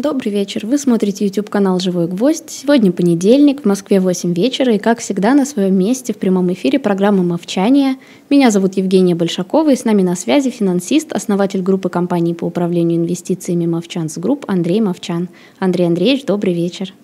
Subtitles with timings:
[0.00, 0.64] Добрый вечер.
[0.64, 2.48] Вы смотрите YouTube-канал «Живой гвоздь».
[2.48, 6.78] Сегодня понедельник, в Москве 8 вечера, и, как всегда, на своем месте в прямом эфире
[6.78, 7.96] программа «Мовчание».
[8.30, 12.96] Меня зовут Евгения Большакова, и с нами на связи финансист, основатель группы компаний по управлению
[12.96, 15.28] инвестициями «Movchan's Group» Андрей Мовчан.
[15.58, 16.94] Андрей Андреевич, добрый вечер.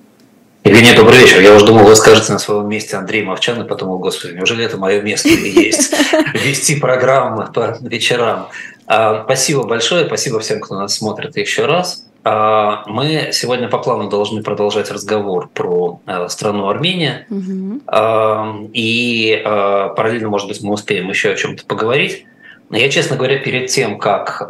[0.64, 1.42] Евгения, добрый вечер.
[1.42, 4.78] Я уже думал, вы скажете на своем месте Андрей Мовчан, и подумал, господи, неужели это
[4.78, 5.92] мое место и есть?
[6.32, 8.48] Вести программы по вечерам.
[8.86, 12.06] А, спасибо большое, спасибо всем, кто нас смотрит еще раз.
[12.24, 17.26] А, мы сегодня по плану должны продолжать разговор про э, страну Армения.
[17.30, 18.70] Угу.
[18.72, 22.26] И параллельно, может быть, мы успеем еще о чем-то поговорить.
[22.70, 24.42] Я, честно говоря, перед тем, как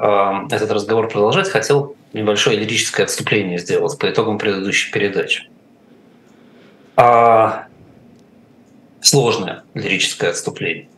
[0.50, 5.50] этот разговор продолжать, хотел небольшое лирическое отступление сделать по итогам предыдущей передачи.
[9.02, 10.88] Сложное лирическое отступление.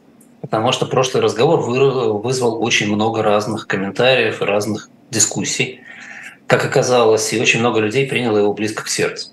[0.41, 5.80] Потому что прошлый разговор вызвал очень много разных комментариев разных дискуссий
[6.48, 9.29] как оказалось, и очень много людей приняло его близко к сердцу.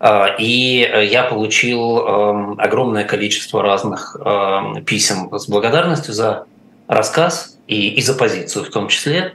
[0.00, 6.46] А, и я получил эм, огромное количество разных эм, писем с благодарностью за
[6.88, 9.34] рассказ и, и за позицию в том числе,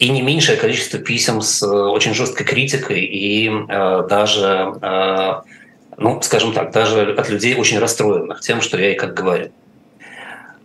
[0.00, 5.32] и не меньшее количество писем с э, очень жесткой критикой и э, даже, э,
[5.96, 9.50] ну, скажем так, даже от людей очень расстроенных тем, что я и как говорю.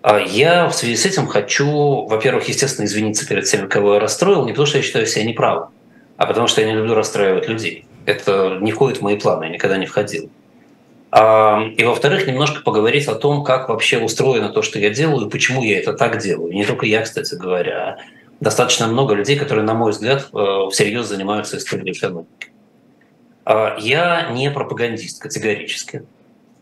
[0.02, 4.45] А я в связи с этим хочу, во-первых, естественно, извиниться перед теми, кого я расстроил,
[4.45, 5.69] не потому что я считаю себя неправым,
[6.17, 7.85] а потому что я не люблю расстраивать людей.
[8.05, 10.29] Это не входит в мои планы, я никогда не входил.
[11.11, 15.29] А, и, во-вторых, немножко поговорить о том, как вообще устроено то, что я делаю, и
[15.29, 16.52] почему я это так делаю.
[16.53, 17.97] Не только я, кстати говоря, а
[18.39, 22.52] достаточно много людей, которые, на мой взгляд, э, всерьез занимаются историей экономики.
[23.45, 26.03] А, я не пропагандист категорически.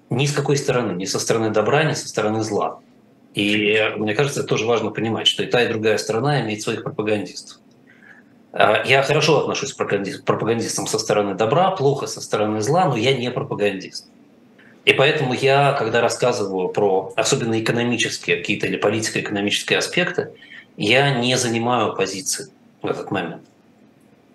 [0.09, 2.79] Ни с какой стороны, ни со стороны добра, ни со стороны зла.
[3.33, 6.83] И мне кажется, это тоже важно понимать, что и та, и другая сторона имеет своих
[6.83, 7.59] пропагандистов.
[8.52, 9.77] А, я хорошо отношусь к
[10.25, 14.07] пропагандистам со стороны добра, плохо со стороны зла, но я не пропагандист.
[14.85, 20.31] И поэтому я, когда рассказываю про особенно экономические какие-то или политико-экономические аспекты,
[20.78, 22.47] я не занимаю позиции
[22.81, 23.44] в этот момент.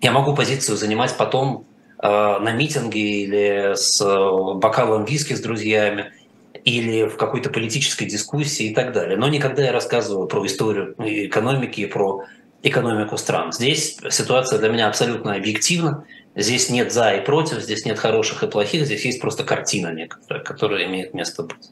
[0.01, 1.65] Я могу позицию занимать потом
[1.97, 6.13] э, на митинге или с э, бокалом виски с друзьями–
[6.65, 9.17] или в какой-то политической дискуссии и так далее.
[9.17, 12.25] Но никогда я рассказываю про историю экономики и про
[12.63, 13.53] экономику стран.
[13.53, 16.05] Здесь ситуация для меня абсолютно объективна.
[16.35, 20.43] Здесь нет за и против, здесь нет хороших и плохих, здесь есть просто картина некоторая,
[20.43, 21.69] которая имеет место быть.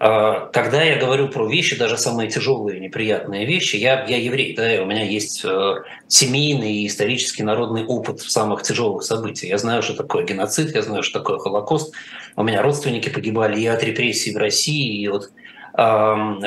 [0.00, 4.82] А, когда я говорю про вещи, даже самые тяжелые, неприятные вещи, я, я еврей, да,
[4.82, 5.74] у меня есть э,
[6.06, 9.48] семейный и исторический народный опыт самых тяжелых событий.
[9.48, 11.92] Я знаю, что такое геноцид, я знаю, что такое Холокост.
[12.38, 15.32] У меня родственники погибали и от репрессий в России, и от
[15.76, 15.82] э,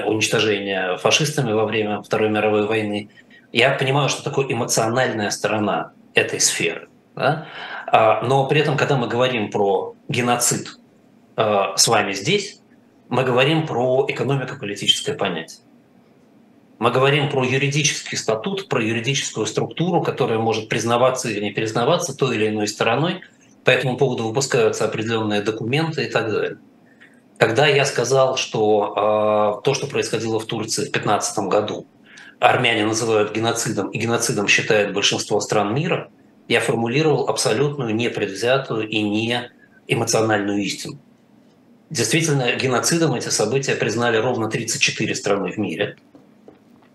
[0.06, 3.10] уничтожения фашистами во время Второй мировой войны.
[3.52, 6.88] Я понимаю, что такое эмоциональная сторона этой сферы.
[7.14, 7.46] Да?
[7.88, 10.80] А, но при этом, когда мы говорим про геноцид
[11.36, 12.62] э, с вами здесь,
[13.10, 15.60] мы говорим про экономико-политическое понятие.
[16.80, 22.38] Мы говорим про юридический статут, про юридическую структуру, которая может признаваться или не признаваться той
[22.38, 23.24] или иной стороной.
[23.64, 26.58] По этому поводу выпускаются определенные документы и так далее.
[27.38, 31.88] Когда я сказал, что э, то, что происходило в Турции в 2015 году,
[32.40, 36.10] армяне называют геноцидом, и геноцидом считает большинство стран мира,
[36.48, 39.50] я формулировал абсолютную непредвзятую и не
[39.88, 41.00] эмоциональную истину.
[41.90, 45.98] Действительно, геноцидом эти события признали ровно 34 страны в мире.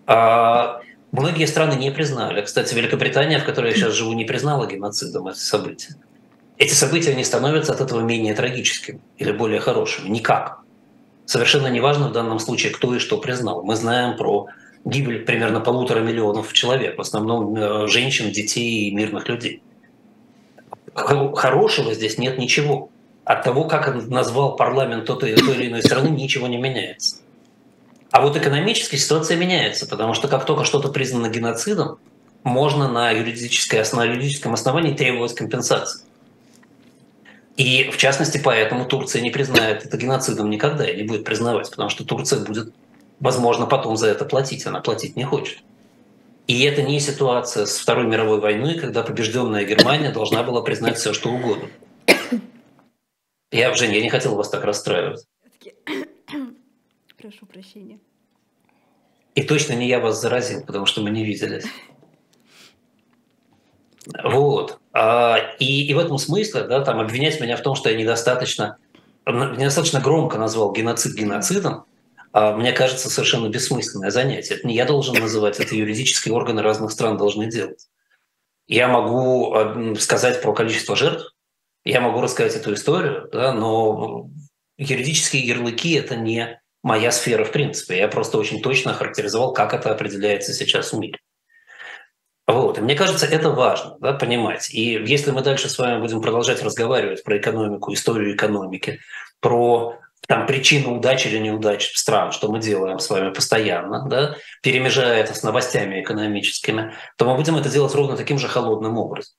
[0.07, 0.81] А
[1.13, 2.43] многие страны не признали.
[2.43, 5.97] Кстати, Великобритания, в которой я сейчас живу, не признала геноцидом эти события.
[6.59, 10.09] Эти события не становятся от этого менее трагическими или более хорошими.
[10.09, 10.61] Никак.
[11.27, 13.63] Совершенно неважно в данном случае, кто и что признал.
[13.63, 14.47] Мы знаем про
[14.85, 19.63] гибель примерно полутора миллионов человек, в основном э, женщин, детей и мирных людей.
[20.95, 22.91] Хорошего здесь нет ничего
[23.25, 27.17] от того, как назвал парламент той, или иной страны, ничего не меняется.
[28.13, 31.99] А вот экономическая ситуация меняется, потому что как только что-то признано геноцидом,
[32.45, 36.06] можно на, юридической, на юридическом основании требовать компенсации.
[37.57, 41.89] И в частности поэтому Турция не признает это геноцидом никогда и не будет признавать, потому
[41.89, 42.75] что Турция будет,
[43.19, 45.63] возможно, потом за это платить, она платить не хочет.
[46.47, 51.13] И это не ситуация с Второй мировой войной, когда побежденная Германия должна была признать все,
[51.13, 51.69] что угодно.
[53.51, 55.27] Я, Женя, я не хотел вас так расстраивать.
[57.17, 57.99] Прошу прощения.
[59.35, 61.65] И точно не я вас заразил, потому что мы не виделись.
[64.23, 64.79] Вот.
[64.99, 68.79] А, и, и в этом смысле, да, там обвинять меня в том, что я недостаточно,
[69.27, 71.85] недостаточно громко назвал геноцид геноцидом,
[72.33, 74.55] а, мне кажется, совершенно бессмысленное занятие.
[74.55, 77.89] Это не я должен называть, это юридические органы разных стран должны делать.
[78.69, 81.31] Я могу сказать про количество жертв,
[81.85, 84.31] я могу рассказать эту историю, да, но
[84.79, 87.99] юридические ярлыки– это не моя сфера в принципе.
[87.99, 91.19] Я просто очень точно характеризовал, как это определяется сейчас в мире.
[92.47, 92.79] Вот.
[92.79, 94.73] И мне кажется, это важно да, понимать.
[94.73, 99.01] И если мы дальше с вами будем продолжать разговаривать про экономику, историю экономики,
[99.41, 99.99] про
[100.29, 105.35] там, причину удачи или неудачи стран, что мы делаем с вами постоянно, да, перемежая это
[105.35, 109.35] с новостями экономическими, то мы будем это делать ровно таким же холодным образом.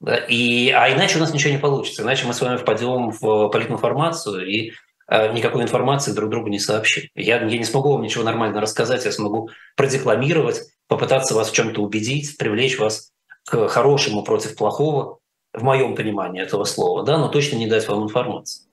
[0.00, 0.16] Да?
[0.16, 2.02] И, а иначе у нас ничего не получится.
[2.02, 4.72] Иначе мы с вами впадем в политинформацию и э,
[5.08, 7.08] никакой информации друг другу не сообщим.
[7.14, 11.80] Я, я не смогу вам ничего нормально рассказать, я смогу продекламировать, попытаться вас в чем-то
[11.80, 13.12] убедить, привлечь вас
[13.44, 15.20] к хорошему против плохого,
[15.56, 18.66] в моем понимании этого слова, да, но точно не дать вам информацию.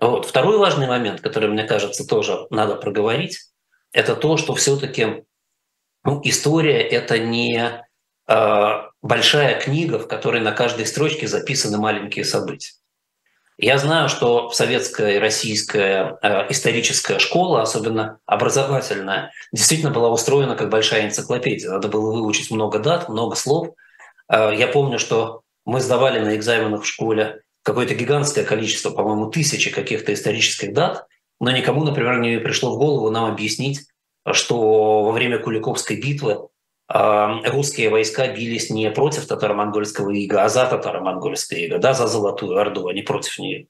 [0.00, 0.26] Вот.
[0.26, 3.38] Второй важный момент, который, мне кажется, тоже надо проговорить,
[3.92, 5.24] это то, что все-таки
[6.04, 7.84] ну, история это не
[8.26, 12.72] э, большая книга, в которой на каждой строчке записаны маленькие события.
[13.62, 20.70] Я знаю, что советская и российская э, историческая школа, особенно образовательная, действительно была устроена как
[20.70, 21.70] большая энциклопедия.
[21.70, 23.74] Надо было выучить много дат, много слов.
[24.32, 29.70] Э, я помню, что мы сдавали на экзаменах в школе какое-то гигантское количество, по-моему, тысячи
[29.70, 31.06] каких-то исторических дат,
[31.38, 33.82] но никому, например, не пришло в голову нам объяснить,
[34.32, 36.48] что во время Куликовской битвы
[36.92, 42.88] русские войска бились не против татаро-монгольского ига, а за татаро-монгольское иго, да, за Золотую Орду,
[42.88, 43.68] а не против нее.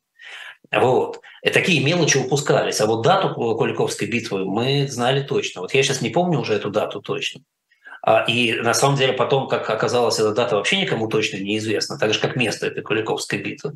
[0.72, 1.20] Вот.
[1.42, 2.80] И такие мелочи упускались.
[2.80, 5.62] А вот дату Куликовской битвы мы знали точно.
[5.62, 7.42] Вот я сейчас не помню уже эту дату точно.
[8.02, 12.14] А, и на самом деле потом, как оказалось, эта дата вообще никому точно неизвестна, так
[12.14, 13.72] же, как место этой Куликовской битвы.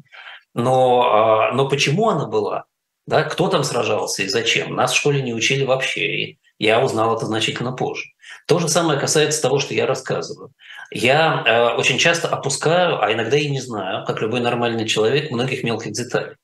[0.55, 2.65] Но, а, но почему она была?
[3.07, 4.75] Да, кто там сражался и зачем?
[4.75, 8.05] Нас в школе не учили вообще, и я узнал это значительно позже.
[8.47, 10.51] То же самое касается того, что я рассказываю.
[10.91, 15.65] Я э, очень часто опускаю, а иногда и не знаю, как любой нормальный человек, многих
[15.65, 16.37] мелких деталей.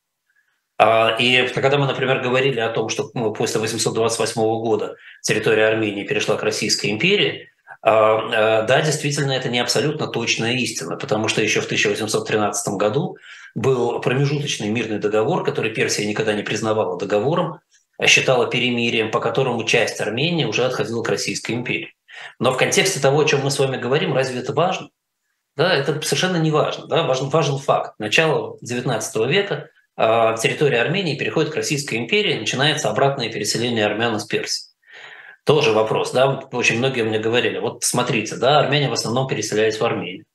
[0.79, 6.05] А, и когда мы, например, говорили о том, что ну, после 828 года территория Армении
[6.07, 7.51] перешла к Российской империи,
[7.83, 13.17] а, э, да, действительно, это не абсолютно точная истина, потому что еще в 1813 году
[13.55, 17.61] был промежуточный мирный договор, который Персия никогда не признавала договором,
[18.07, 21.95] считала перемирием, по которому часть Армении уже отходила к Российской империи.
[22.39, 24.91] Но в контексте того, о чем мы с вами говорим, разве это важно?
[25.57, 26.87] Да, это совершенно не важно.
[26.87, 27.03] Да?
[27.03, 27.95] Важен, важен факт.
[27.99, 34.25] Начало XIX века э, территория Армении переходит к Российской империи, начинается обратное переселение армян из
[34.25, 34.71] Персии.
[35.45, 39.85] Тоже вопрос, да, очень многие мне говорили, вот смотрите, да, армяне в основном переселялись в
[39.85, 40.27] Армению.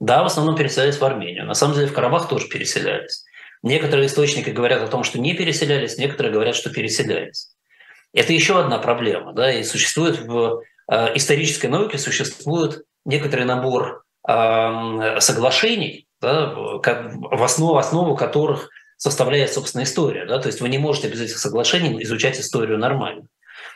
[0.00, 1.44] Да, в основном переселялись в Армению.
[1.44, 3.24] На самом деле в Карабах тоже переселялись.
[3.64, 7.48] Некоторые источники говорят о том, что не переселялись, некоторые говорят, что переселялись.
[8.12, 9.32] Это еще одна проблема.
[9.32, 9.50] Да?
[9.50, 10.60] И существует в
[10.92, 18.68] э, исторической науке существует некоторый набор э, соглашений, да, в, основу, основу которых
[18.98, 20.26] составляет, собственно, история.
[20.26, 20.38] Да?
[20.40, 23.28] То есть вы не можете без этих соглашений изучать историю нормально.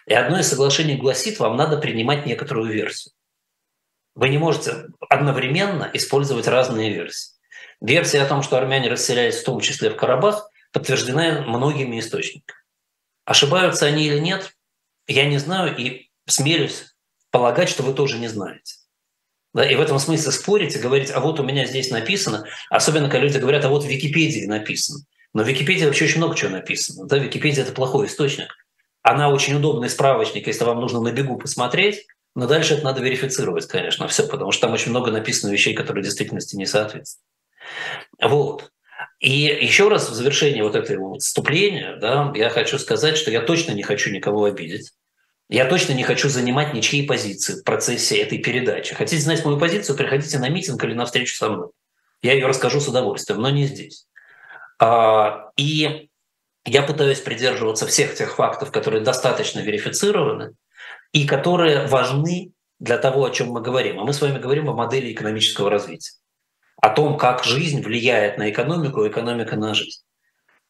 [0.05, 3.15] И одно из соглашений гласит, вам надо принимать некоторую версию.
[4.15, 7.38] Вы не можете одновременно использовать разные версии.
[7.81, 12.59] Версия о том, что армяне расселялись в том числе в Карабах, подтверждена многими источниками.
[13.25, 14.55] Ошибаются они или нет,
[15.07, 16.95] я не знаю и смелюсь
[17.31, 18.75] полагать, что вы тоже не знаете.
[19.55, 23.09] Да, и в этом смысле спорить и говорить, а вот у меня здесь написано, особенно
[23.09, 25.01] когда люди говорят, а вот в Википедии написано.
[25.33, 27.07] Но в Википедии вообще очень много чего написано.
[27.07, 28.49] Да, Википедия– это плохой источник.
[29.03, 33.67] Она очень удобный справочник, если вам нужно на бегу посмотреть, но дальше это надо верифицировать,
[33.67, 37.28] конечно, все, потому что там очень много написано вещей, которые действительности не соответствуют.
[38.21, 38.71] Вот.
[39.21, 43.73] И еще раз в завершении вот этого вступления да, я хочу сказать, что я точно
[43.73, 44.93] не хочу никого обидеть.
[45.49, 48.95] Я точно не хочу занимать ничьи позиции в процессе этой передачи.
[48.95, 51.69] Хотите знать мою позицию, приходите на митинг или на встречу со мной.
[52.23, 54.07] Я ее расскажу с удовольствием, но не здесь.
[54.79, 56.11] А, и
[56.65, 60.53] я пытаюсь придерживаться всех тех фактов, которые достаточно верифицированы
[61.13, 63.99] и которые важны для того, о чем мы говорим.
[63.99, 66.13] А мы с вами говорим о модели экономического развития
[66.81, 70.03] о том, как жизнь влияет на экономику, а экономика на жизнь.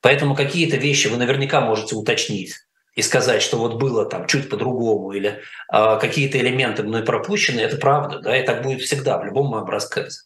[0.00, 2.54] Поэтому какие-то вещи вы наверняка можете уточнить
[2.94, 5.40] и сказать, что вот было там чуть по-другому или
[5.72, 9.66] э, какие-то элементы мной пропущены, это правда, да, и так будет всегда в любом моем
[9.66, 10.20] рассказе.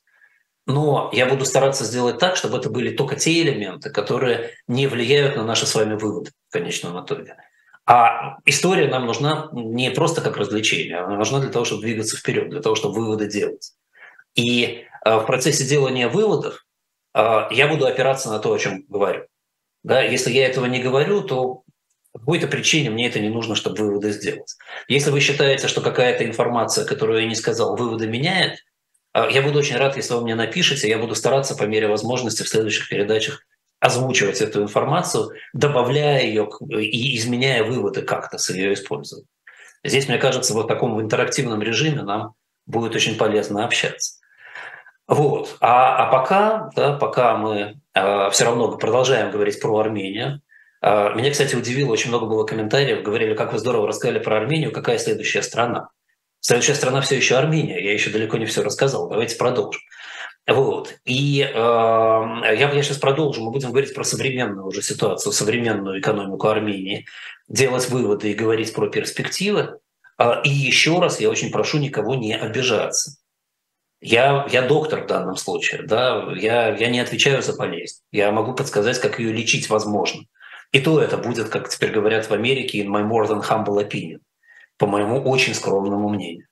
[0.67, 5.37] Но я буду стараться сделать так, чтобы это были только те элементы, которые не влияют
[5.37, 7.37] на наши с вами выводы в конечном итоге.
[7.85, 12.51] А история нам нужна не просто как развлечение, она нужна для того, чтобы двигаться вперед,
[12.51, 13.73] для того, чтобы выводы делать.
[14.35, 16.65] И в процессе делания выводов
[17.15, 19.27] э, я буду опираться на то, о чем говорю.
[19.83, 21.63] Да, если я этого не говорю, то
[22.13, 24.55] по какой-то причине мне это не нужно, чтобы выводы сделать.
[24.87, 28.59] Если вы считаете, что какая-то информация, которую я не сказал, выводы меняет,
[29.15, 30.89] Я буду очень рад, если вы мне напишете.
[30.89, 33.45] Я буду стараться по мере возможности в следующих передачах
[33.81, 39.29] озвучивать эту информацию, добавляя ее и изменяя выводы как-то с ее использованием.
[39.85, 44.22] Здесь, мне кажется, вот в таком интерактивном режиме нам будет очень полезно общаться.
[45.09, 45.57] Вот.
[45.61, 50.41] А, а пока, да, пока мы э, все равно продолжаем говорить про Армению,
[50.81, 54.73] э, меня, кстати, удивило, очень много было комментариев, говорили, как вы здорово рассказали про Армению,
[54.73, 55.89] какая следующая страна.
[56.41, 59.81] Следующая страна все еще Армения, я еще далеко не все рассказал, давайте продолжим.
[60.47, 60.95] Вот.
[61.05, 63.45] И э, я, я сейчас продолжу.
[63.45, 67.07] Мы будем говорить про современную уже ситуацию, современную экономику Армении,
[67.49, 69.79] делать выводы и говорить про перспективы.
[70.45, 73.22] И еще раз я очень прошу никого не обижаться.
[74.03, 78.03] Я, я доктор в данном случае, да, я, я не отвечаю за болезнь.
[78.11, 80.25] Я могу подсказать, как ее лечить возможно.
[80.73, 84.19] И то это будет, как теперь говорят в Америке, in my more than humble opinion,
[84.77, 86.49] по моему очень скромному мнению.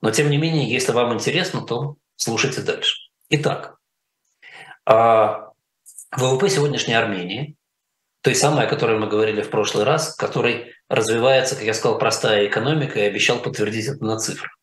[0.00, 3.10] Но тем не менее, если вам интересно, то слушайте дальше.
[3.28, 3.76] Итак,
[4.86, 5.50] а,
[6.16, 7.54] ВВП сегодняшней Армении,
[8.22, 12.46] той самой, о которой мы говорили в прошлый раз, которой развивается, как я сказал, простая
[12.46, 14.56] экономика и обещал подтвердить это на цифрах.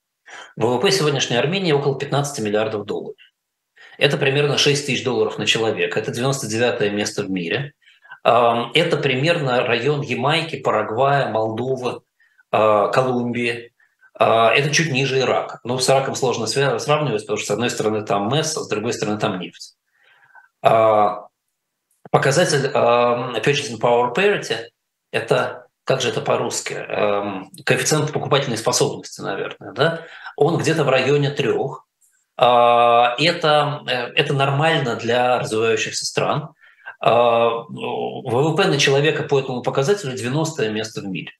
[0.59, 3.15] ВВП сегодняшней Армении около 15 миллиардов долларов.
[3.97, 5.97] Это примерно 6 тысяч долларов на человека.
[5.99, 7.73] Это 99 место в мире.
[8.25, 12.01] А, это примерно район Ямайки, Парагвая, Молдовы,
[12.51, 13.71] а, Колумбии.
[14.13, 15.61] А, это чуть ниже Ирака.
[15.63, 18.91] Но с Ираком сложно сравнивать, потому что с одной стороны там МЭС, а с другой
[18.91, 19.77] стороны там нефть.
[22.11, 24.65] Показатель Purchasing Power Parity–
[25.11, 26.75] это, как же это по-русски,
[27.65, 30.05] коэффициент покупательной способности, наверное, да?
[30.35, 31.87] он где-то в районе трех.
[32.37, 36.53] Это, э, это нормально для развивающихся стран.
[37.01, 41.31] ВВП на человека по этому показателю 90 место в мире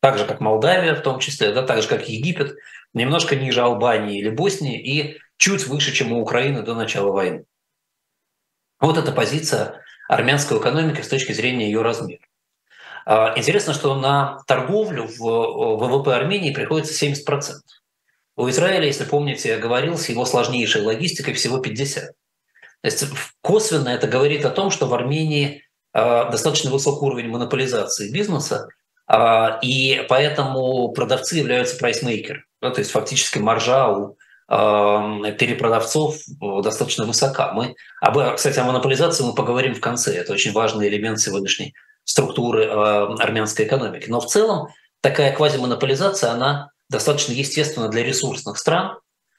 [0.00, 2.56] так же, как Молдавия в том числе, да, так же, как Египет,
[2.94, 7.44] немножко ниже Албании или Боснии и чуть выше, чем у Украины до начала войны.
[8.80, 12.22] Вот эта позиция армянской экономики с точки зрения ее размера.
[13.06, 17.54] А, интересно, что на торговлю в ВВП Армении приходится 70%.
[18.36, 22.00] У Израиля, если помните, я говорил, с его сложнейшей логистикой всего 50%.
[22.82, 23.04] То есть
[23.42, 28.68] косвенно это говорит о том, что в Армении а, достаточно высокий уровень монополизации бизнеса,
[29.06, 32.44] а, и поэтому продавцы являются прайсмейкеры.
[32.60, 34.16] то есть фактически маржа у
[34.48, 36.16] перепродавцов
[36.64, 37.52] достаточно высока.
[37.52, 40.16] Мы, об, кстати, о монополизации мы поговорим в конце.
[40.16, 41.72] Это очень важный элемент сегодняшней
[42.10, 44.06] структуры армянской экономики.
[44.08, 44.68] Но в целом
[45.00, 48.98] такая квазимонополизация, она достаточно естественна для ресурсных стран.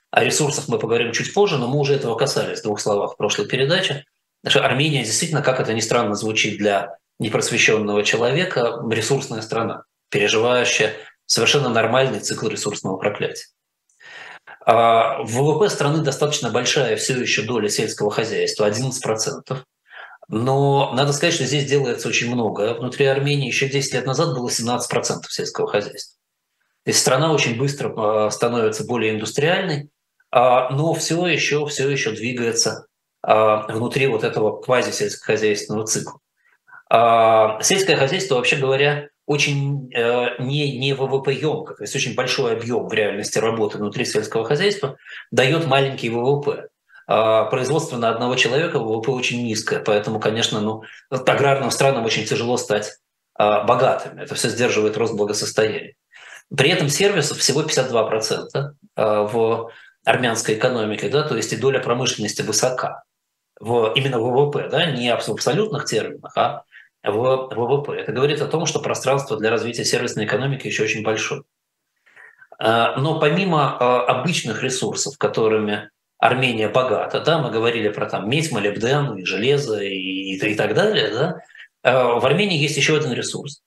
[0.09, 3.17] О ресурсах мы поговорим чуть позже, но мы уже этого касались в двух словах в
[3.17, 4.05] прошлой передаче.
[4.43, 10.93] Армения действительно, как это ни странно звучит для непросвещенного человека ресурсная страна, переживающая
[11.25, 13.47] совершенно нормальный цикл ресурсного проклятия.
[14.65, 19.63] А в ВВП страны достаточно большая все еще доля сельского хозяйства, 11%.
[20.31, 22.73] Но надо сказать, что здесь делается очень много.
[22.73, 24.79] Внутри Армении еще 10 лет назад было 17%
[25.29, 26.17] сельского хозяйства.
[26.85, 29.89] То есть страна очень быстро а, становится более индустриальной,
[30.31, 32.87] а, но все еще, все еще двигается
[33.23, 36.19] внутри вот этого квазисельскохозяйственного цикла.
[36.89, 42.53] А, сельское хозяйство, вообще говоря, очень э, не, не ВВП емко, то есть очень большой
[42.53, 44.97] объем в реальности работы внутри сельского хозяйства
[45.31, 46.69] дает маленький ВВП.
[47.13, 52.55] А, производство на одного человека ВВП очень низкое, поэтому, конечно, ну, аграрным странам очень тяжело
[52.55, 52.99] стать
[53.33, 54.21] а, богатыми.
[54.21, 55.95] Это все сдерживает рост благосостояния.
[56.55, 59.71] При этом сервисов всего 52% в
[60.05, 63.03] армянской экономике, да, то есть и доля промышленности высока
[63.59, 66.63] в, именно в ВВП, да, не в абсолютных терминах, а
[67.03, 67.93] в ВВП.
[67.93, 71.43] Это говорит о том, что пространство для развития сервисной экономики еще очень большое.
[72.57, 75.89] А, но помимо а, обычных ресурсов, которыми
[76.21, 81.09] Армения богата, да, мы говорили про там медь, молибден, и железо и, и так далее,
[81.09, 81.41] да,
[81.83, 83.63] а, в Армении есть еще один ресурс,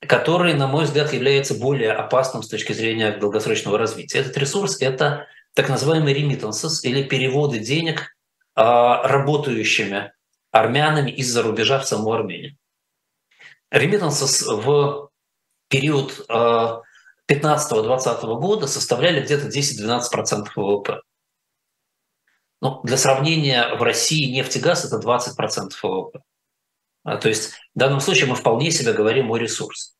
[0.00, 4.18] который, на мой взгляд, является более опасным с точки зрения долгосрочного развития.
[4.18, 8.16] Этот ресурс– это так называемые remittances или переводы денег
[8.56, 10.12] работающими
[10.50, 12.56] армянами из-за рубежа в саму Армению.
[13.70, 15.10] Ремитансы в
[15.68, 21.00] период 15-20 э, года составляли где-то 10-12% ВВП.
[22.60, 26.20] Ну, для сравнения, в России нефть и газ– это 20% ВВП.
[27.04, 29.92] А, то есть в данном случае мы вполне себе говорим о ресурсе.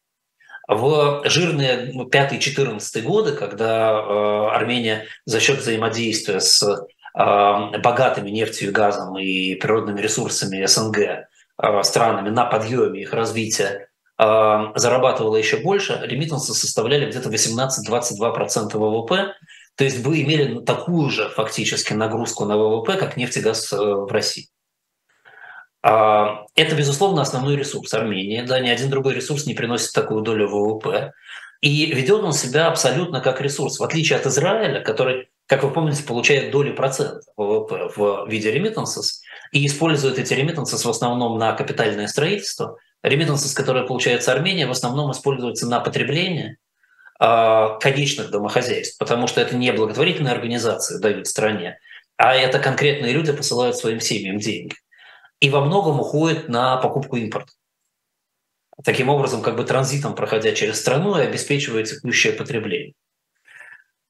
[0.67, 9.17] В жирные 5-14 годы, когда э, Армения за счет взаимодействия с богатыми нефтью и газом
[9.17, 17.11] и природными ресурсами СНГ а, странами на подъеме их развития зарабатывала еще больше, ремитансы составляли
[17.11, 19.35] где-то 18-22% ВВП,
[19.77, 23.77] То есть бы имели такую же фактически нагрузку на ВВП, как нефть и газ э,
[23.77, 24.49] в России.
[25.83, 28.41] А, это, безусловно, основной ресурс Армении.
[28.41, 31.13] Да, ни один другой ресурс не приносит такую долю ВВП.
[31.61, 36.03] И ведет он себя абсолютно как ресурс, в отличие от Израиля, который, как вы помните,
[36.03, 39.21] получает доли процента ВВП в виде remittances
[39.53, 42.79] и использует эти remittances в основном на капитальное строительство.
[43.05, 46.57] Remittances, которые получается Армения, в основном используются на потребление
[47.19, 51.79] конечных домохозяйств, потому что это не благотворительные организации дают стране,
[52.17, 54.75] а это конкретные люди посылают своим семьям деньги.
[55.41, 57.53] И во многом уходит на покупку импорта
[58.85, 62.95] таким образом как бы транзитом проходя через страну и обеспечивая текущее потребление.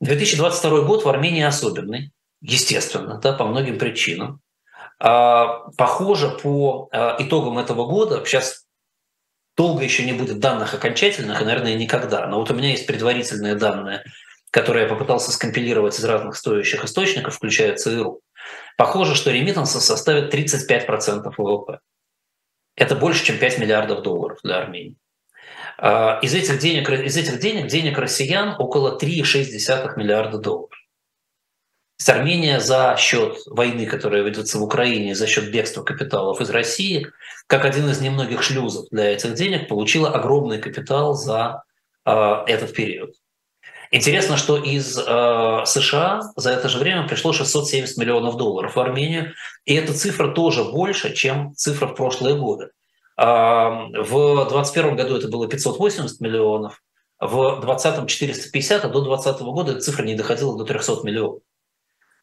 [0.01, 4.41] 2022 год в Армении особенный, естественно, да, по многим причинам.
[4.99, 8.66] А, похоже, по а, итогам этого года, сейчас
[9.57, 13.55] долго еще не будет данных окончательных, и, наверное, никогда, но вот у меня есть предварительные
[13.55, 14.05] данные,
[14.51, 18.21] которые я попытался скомпилировать из разных стоящих источников, включая ЦРУ.
[18.77, 21.81] Похоже, что ремитансы составят 35% ВВП.
[22.77, 24.97] Это больше, чем 5 миллиардов долларов для Армении.
[25.79, 30.71] А, из этих денег, из этих денег, денег россиян около 3,6 миллиарда долларов.
[31.99, 37.07] С Армения за счет войны, которая ведется в Украине, за счет бегства капиталов из России,
[37.47, 41.63] как один из немногих шлюзов для этих денег, получила огромный капитал за
[42.05, 42.11] э,
[42.47, 43.15] этот период.
[43.91, 49.33] Интересно, что из э, США за это же время пришло 670 миллионов долларов в Армению,
[49.65, 52.71] и эта цифра тоже больше, чем цифра в прошлые годы.
[53.17, 56.83] Э, в 2021 году это было 580 миллионов,
[57.21, 61.41] в 2020 450, а до 2020 года эта цифра не доходила до 300 миллионов.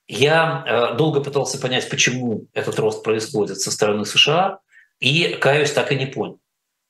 [0.08, 4.60] Я э, долго пытался понять, почему этот рост происходит со стороны США,
[5.00, 6.40] и, каюсь, так и не понял.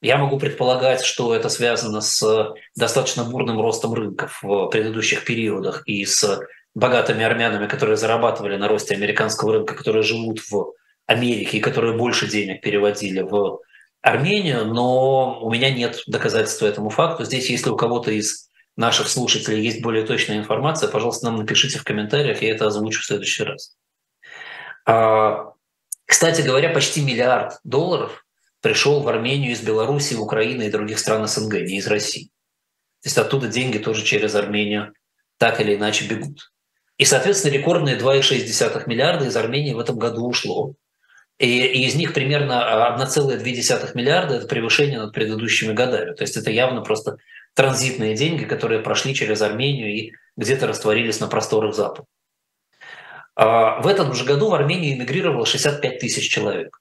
[0.01, 6.05] Я могу предполагать, что это связано с достаточно бурным ростом рынков в предыдущих периодах и
[6.05, 6.41] с
[6.75, 10.73] богатыми армянами, которые зарабатывали на росте американского рынка, которые живут в
[11.06, 13.60] Америке и которые больше денег переводили в
[14.02, 17.23] Армению, но у меня нет доказательства этому факту.
[17.23, 21.83] Здесь, если у кого-то из наших слушателей есть более точная информация, пожалуйста, нам напишите в
[21.83, 23.75] комментариях, я это озвучу в следующий раз.
[24.86, 25.53] А,
[26.05, 28.25] кстати говоря, почти миллиард долларов
[28.62, 32.29] пришел в Армению из Беларуси, Украины и других стран СНГ, не из России.
[33.01, 34.93] То есть оттуда деньги тоже через Армению
[35.38, 36.51] так или иначе бегут.
[36.97, 40.75] И, соответственно, рекордные 2,6 миллиарда из Армении в этом году ушло.
[41.39, 46.13] И, из них примерно 1,2 миллиарда– это превышение над предыдущими годами.
[46.13, 47.17] То есть это явно просто
[47.54, 52.08] транзитные деньги, которые прошли через Армению и где-то растворились на просторах Запада.
[53.36, 56.80] А в этом же году в Армению эмигрировало 65 тысяч человек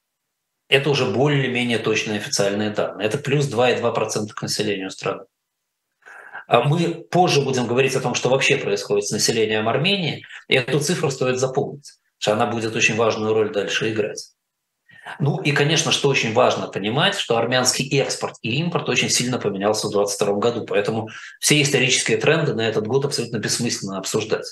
[0.73, 3.07] это уже более-менее точные официальные данные.
[3.07, 5.25] Это плюс 2,2% к населению страны.
[6.47, 10.81] А мы позже будем говорить о том, что вообще происходит с населением Армении, и эту
[10.81, 14.33] цифру стоит запомнить, что она будет очень важную роль дальше играть.
[15.19, 19.89] Ну и, конечно, что очень важно понимать, что армянский экспорт и импорт очень сильно поменялся
[19.89, 21.09] в 2022 году, поэтому
[21.41, 24.47] все исторические тренды на этот год абсолютно бессмысленно обсуждать.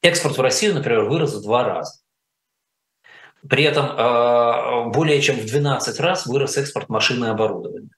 [0.00, 2.00] Экспорт в Россию, например, вырос в два раза.
[3.48, 7.90] При этом а, более чем в 12 раз вырос экспорт машины и оборудования.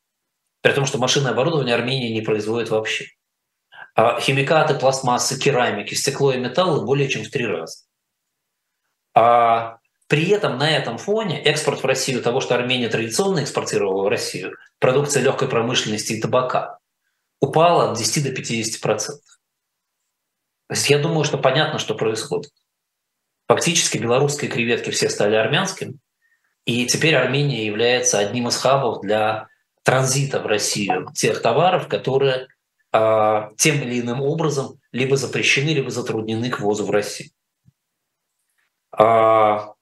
[0.62, 3.06] При том, что машины и оборудование Армения не производит вообще.
[3.94, 7.84] А химикаты, пластмассы, керамики, стекло и металлы более чем в три раза.
[9.14, 14.08] А при этом на этом фоне экспорт в Россию того, что Армения традиционно экспортировала в
[14.08, 16.78] Россию, продукция легкой промышленности и табака,
[17.40, 19.38] упала от 10 до 50 процентов.
[20.68, 22.50] То есть я думаю, что понятно, что происходит.
[23.48, 25.98] Фактически белорусские креветки все стали армянскими,
[26.64, 29.48] и теперь Армения является одним из хабов для
[29.82, 32.48] транзита в Россию тех товаров, которые
[32.92, 37.30] э, тем или иным образом либо запрещены, либо затруднены к ввозу в Россию.
[38.92, 39.73] А,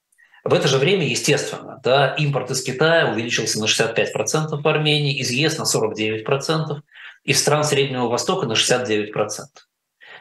[0.45, 5.31] в это же время, естественно, да, импорт из Китая увеличился на 65% в Армении, из
[5.31, 6.81] ЕС на 49%,
[7.25, 9.13] из стран Среднего Востока на 69%.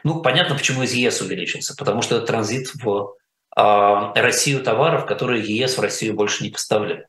[0.04, 3.14] Ну, понятно, почему из ЕС увеличился, потому что это транзит в
[3.56, 7.06] а, Россию товаров, которые ЕС в Россию больше не поставляет.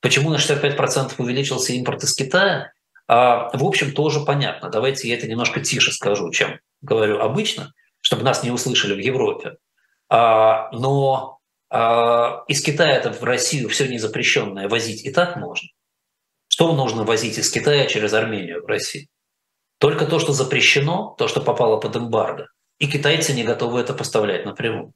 [0.00, 2.72] Почему на 65% увеличился импорт из Китая?
[3.06, 4.68] А, в общем, тоже понятно.
[4.68, 9.56] Давайте я это немножко тише скажу, чем говорю обычно, чтобы нас не услышали в Европе.
[10.08, 11.38] А, но
[11.72, 15.68] из Китая это в Россию все незапрещенное возить и так можно.
[16.48, 19.06] Что нужно возить из Китая через Армению в Россию?
[19.78, 22.48] Только то, что запрещено, то, что попало под эмбарго.
[22.78, 24.92] И китайцы не готовы это поставлять напрямую.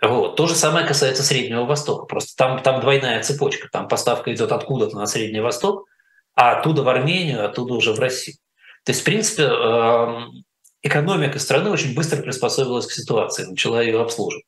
[0.00, 0.36] Вот.
[0.36, 2.06] То же самое касается Среднего Востока.
[2.06, 3.68] Просто там, там двойная цепочка.
[3.72, 5.86] Там поставка идет откуда-то на Средний Восток,
[6.34, 8.36] а оттуда в Армению, оттуда уже в Россию.
[8.84, 10.44] То есть, в принципе, эм,
[10.82, 14.46] экономика страны очень быстро приспособилась к ситуации, начала ее обслуживать.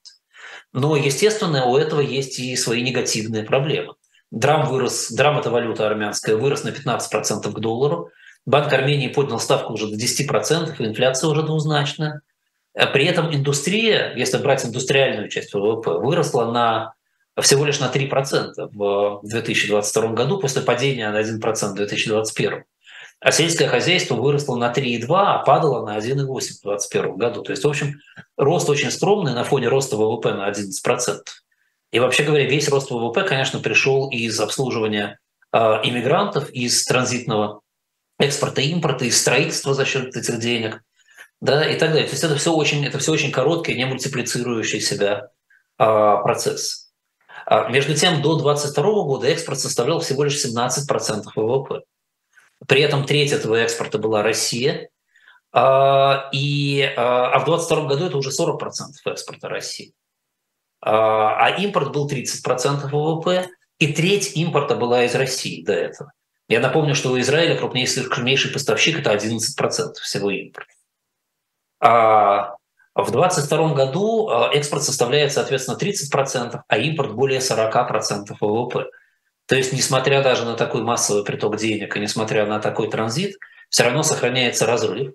[0.72, 3.94] Но, естественно, у этого есть и свои негативные проблемы.
[4.30, 8.10] Драм вырос, драм это валюта армянская, вырос на 15% к доллару.
[8.46, 12.22] Банк Армении поднял ставку уже до 10%, инфляция уже двузначная.
[12.74, 16.94] А при этом индустрия, если брать индустриальную часть ВВП, выросла на
[17.40, 22.64] всего лишь на 3% в 2022 году после падения на 1% в 2021.
[23.20, 27.42] А сельское хозяйство выросло на 3,2, а падало на 1,8 в 2021 году.
[27.42, 28.00] То есть, в общем,
[28.38, 31.18] рост очень скромный на фоне роста ВВП на 11%.
[31.92, 35.18] И вообще говоря, весь рост ВВП, конечно, пришел из обслуживания
[35.52, 37.60] э, иммигрантов, из транзитного
[38.18, 40.82] экспорта импорта, из строительства за счет этих денег,
[41.42, 42.06] да, и так далее.
[42.06, 45.28] То есть это все очень, это все очень короткий, не мультиплицирующий себя
[45.78, 45.84] э,
[46.22, 46.90] процесс.
[47.44, 51.82] А между тем, до 2022 года экспорт составлял всего лишь 17% ВВП.
[52.66, 54.90] При этом треть этого экспорта была Россия,
[55.52, 58.58] а, и, а, а в 2022 году это уже 40%
[59.06, 59.94] экспорта России.
[60.80, 66.12] А, а импорт был 30% ВВП, и треть импорта была из России до этого.
[66.48, 70.72] Я напомню, что у Израиля крупнейший, крупнейший поставщик– это 11% всего импорта.
[71.80, 72.56] А
[72.94, 78.90] в 2022 году экспорт составляет, соответственно, 30%, а импорт более 40% ВВП.
[79.50, 83.34] То есть, несмотря даже на такой массовый приток денег и несмотря на такой транзит,
[83.68, 85.14] все равно сохраняется разрыв.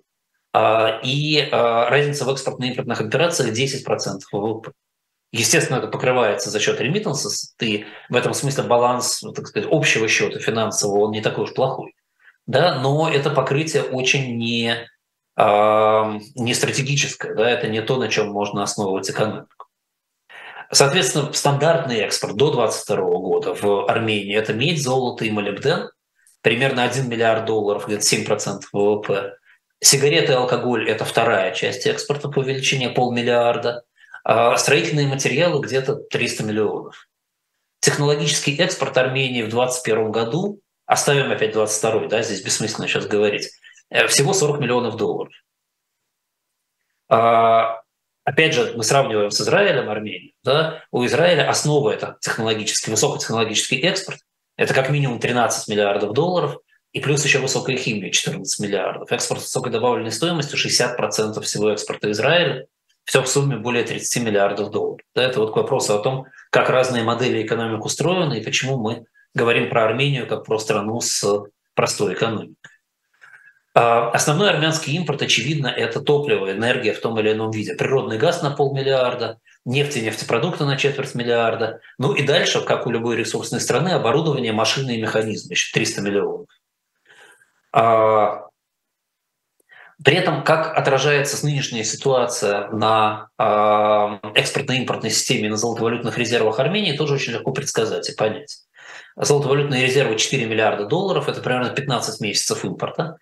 [0.52, 4.74] А, и а, разница в экспортно-импортных операциях 10% ВВП.
[5.32, 10.06] Естественно, это покрывается за счет ремиттансов, и в этом смысле баланс, ну, так сказать, общего
[10.10, 11.96] счета финансового, он не такой уж плохой.
[12.46, 14.86] Да, но это покрытие очень не,
[15.38, 19.55] не стратегическое, да, это не то, на чем можно основывать экономику.
[20.72, 25.90] Соответственно, стандартный экспорт до 2022 года в Армении– это медь, золото и молибден,
[26.42, 29.38] примерно 1 миллиард долларов, где-то 7% ВВП.
[29.82, 33.84] Сигареты и алкоголь– это вторая часть экспорта по величине полмиллиарда.
[34.24, 37.08] А строительные материалы где-то 300 миллионов.
[37.80, 43.52] Технологический экспорт Армении в 2021 году, оставим опять 22 да, здесь бессмысленно сейчас говорить,
[43.92, 45.32] э, всего 40 миллионов долларов.
[47.08, 47.82] А
[48.26, 50.36] Опять же, мы сравниваем с Израилем, Арменией.
[50.44, 50.84] Да?
[50.92, 54.20] У Израиля основа– это технологический, высокотехнологический экспорт.
[54.58, 56.58] Это как минимум 13 миллиардов долларов,
[56.92, 59.12] и плюс еще высокая химия– 14 миллиардов.
[59.12, 62.66] Экспорт высокой добавленной стоимостью– 60% всего экспорта Израиля.
[63.04, 65.02] Все в сумме более 30 миллиардов долларов.
[65.14, 69.06] Да, это вот к вопросу о том, как разные модели экономик устроены и почему мы
[69.36, 71.44] говорим про Армению как про страну с
[71.76, 72.56] простой экономикой.
[73.78, 77.76] А, основной армянский импорт, очевидно, это топливо, энергия в том или ином виде.
[77.76, 81.82] Природный газ на полмиллиарда, нефть и нефтепродукты на четверть миллиарда.
[81.98, 86.48] Ну и дальше, как у любой ресурсной страны, оборудование, машины и механизмы, еще 300 миллионов.
[87.74, 88.46] А,
[90.02, 97.16] при этом, как отражается нынешняя ситуация на а, экспортно-импортной системе на золотовалютных резервах Армении, тоже
[97.16, 98.60] очень легко предсказать и понять.
[99.18, 103.18] Золотовалютные резервы 4 миллиарда долларов, это примерно 15 месяцев импорта.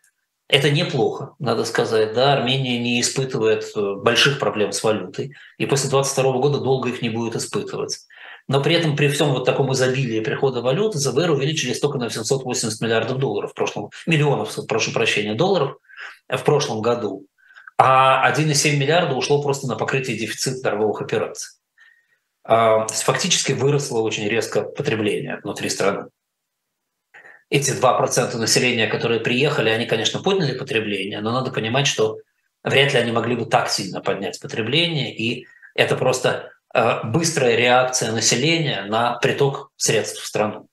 [0.47, 2.13] Это неплохо, надо сказать.
[2.13, 7.01] Да, Армения не испытывает э, больших проблем с валютой, и после 2022 года долго их
[7.01, 7.99] не будет испытывать.
[8.47, 12.81] Но при этом при всем вот таком изобилии прихода валюты ЗВР увеличились только на 780
[12.81, 15.77] миллиардов долларов в прошлом, миллионов, прошу прощения, долларов
[16.27, 17.25] в прошлом году.
[17.77, 21.57] А 1,7 миллиарда ушло просто на покрытие дефицита торговых операций.
[22.43, 26.09] А, фактически выросло очень резко потребление внутри страны
[27.49, 32.17] эти 2% населения, которые приехали, они, конечно, подняли потребление, но надо понимать, что
[32.63, 38.11] вряд ли они могли бы так сильно поднять потребление, и это просто э, быстрая реакция
[38.11, 40.67] населения на приток средств в страну.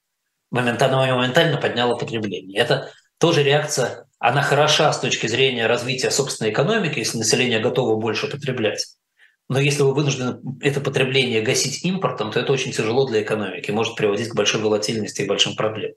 [0.51, 2.61] Моментально, моментально подняло потребление.
[2.61, 8.29] Это тоже реакция, она хороша с точки зрения развития собственной экономики, если население готово больше
[8.29, 8.87] потреблять.
[9.49, 13.97] Но если вы вынуждены это потребление гасить импортом, то это очень тяжело для экономики, может
[13.97, 15.97] приводить к большой волатильности и большим проблемам.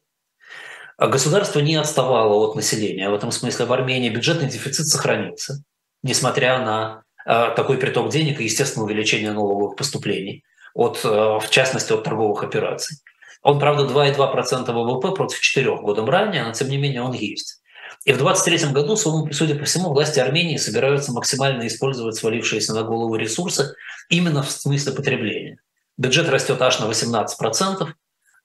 [1.04, 3.10] А государство не отставало от населения.
[3.10, 5.62] В этом смысле в Армении бюджетный дефицит сохранился,
[6.02, 11.92] несмотря на э, такой приток денег и, естественно, увеличение налоговых поступлений, от, э, в частности,
[11.92, 13.00] от торговых операций.
[13.42, 17.60] Он, правда, 2,2% ВВП против 4 годом ранее, но тем не менее он есть.
[18.06, 23.18] И в 2023 году, судя по всему, власти Армении собираются максимально использовать свалившиеся на голову
[23.18, 23.76] ресурсы
[24.08, 25.58] именно в смысле потребления.
[25.98, 27.90] Бюджет растет аж на 18%,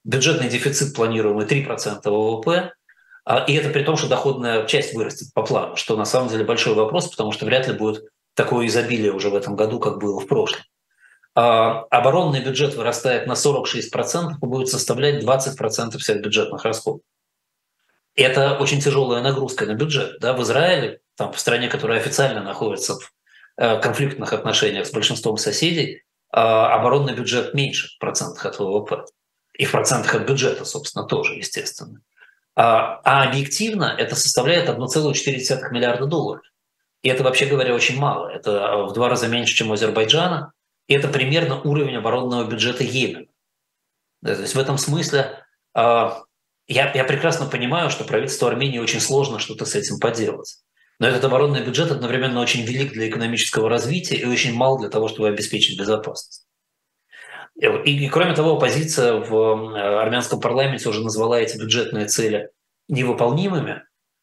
[0.05, 2.73] бюджетный дефицит планируемый 3% ВВП,
[3.25, 6.45] а, и это при том, что доходная часть вырастет по плану, что на самом деле
[6.45, 10.21] большой вопрос, потому что вряд ли будет такое изобилие уже в этом году, как было
[10.21, 10.63] в прошлом.
[11.35, 17.03] А, оборонный бюджет вырастает на 46% и будет составлять 20% всех бюджетных расходов.
[18.17, 20.19] Это очень тяжелая нагрузка на бюджет.
[20.21, 20.33] Да?
[20.33, 23.13] В Израиле там, в стране, которая официально находится в
[23.57, 29.05] э, конфликтных отношениях с большинством соседей, а, оборонный бюджет меньше в процентах от ВВП.
[29.59, 32.01] И в процентах от бюджета, собственно, тоже, естественно.
[32.55, 36.43] А, а объективно это составляет 1,4 миллиарда долларов.
[37.03, 38.29] И это, вообще говоря, очень мало.
[38.29, 40.53] Это в два раза меньше, чем у Азербайджана.
[40.87, 43.27] И это примерно уровень оборонного бюджета Йемена.
[44.25, 45.45] то есть в этом смысле
[45.75, 46.23] а,
[46.67, 50.59] я, я прекрасно понимаю, что правительству Армении очень сложно что-то с этим поделать.
[50.99, 55.09] Но этот оборонный бюджет одновременно очень велик для экономического развития и очень мал для того,
[55.09, 56.48] чтобы обеспечить безопасность.
[57.59, 62.51] И, и кроме того, оппозиция в армянском парламенте уже назвала эти бюджетные цели
[62.89, 63.83] невыполнимыми.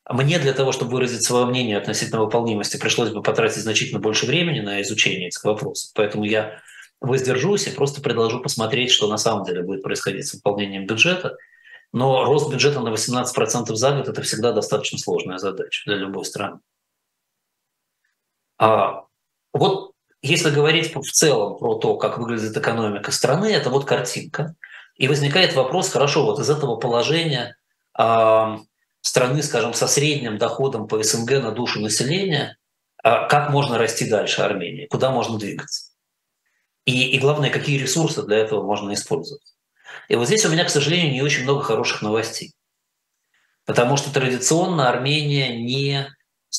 [0.10, 4.60] Мне для того, чтобы выразить свое мнение относительно выполнимости, пришлось бы потратить значительно больше времени
[4.62, 5.92] на изучение этих вопросов.
[5.96, 6.62] Поэтому я
[7.02, 11.38] воздержусь и просто предложу посмотреть, что на самом деле будет происходить с выполнением бюджета.
[11.92, 16.60] Но рост бюджета на 18% за год– это всегда достаточно сложная задача для любой страны.
[18.58, 19.06] А
[19.54, 19.95] вот
[20.26, 24.56] если говорить в целом про то, как выглядит экономика страны, это вот картинка.
[24.96, 27.58] И возникает вопрос, хорошо, вот из этого положения
[27.98, 28.58] э,
[29.02, 32.58] страны, скажем, со средним доходом по СНГ на душу населения,
[33.04, 35.92] э, как можно расти дальше Армении, куда можно двигаться?
[36.86, 39.44] И, и главное, какие ресурсы для этого можно использовать.
[40.08, 42.54] И вот здесь у меня, к сожалению, не очень много хороших новостей.
[43.66, 46.15] Потому что традиционно Армения не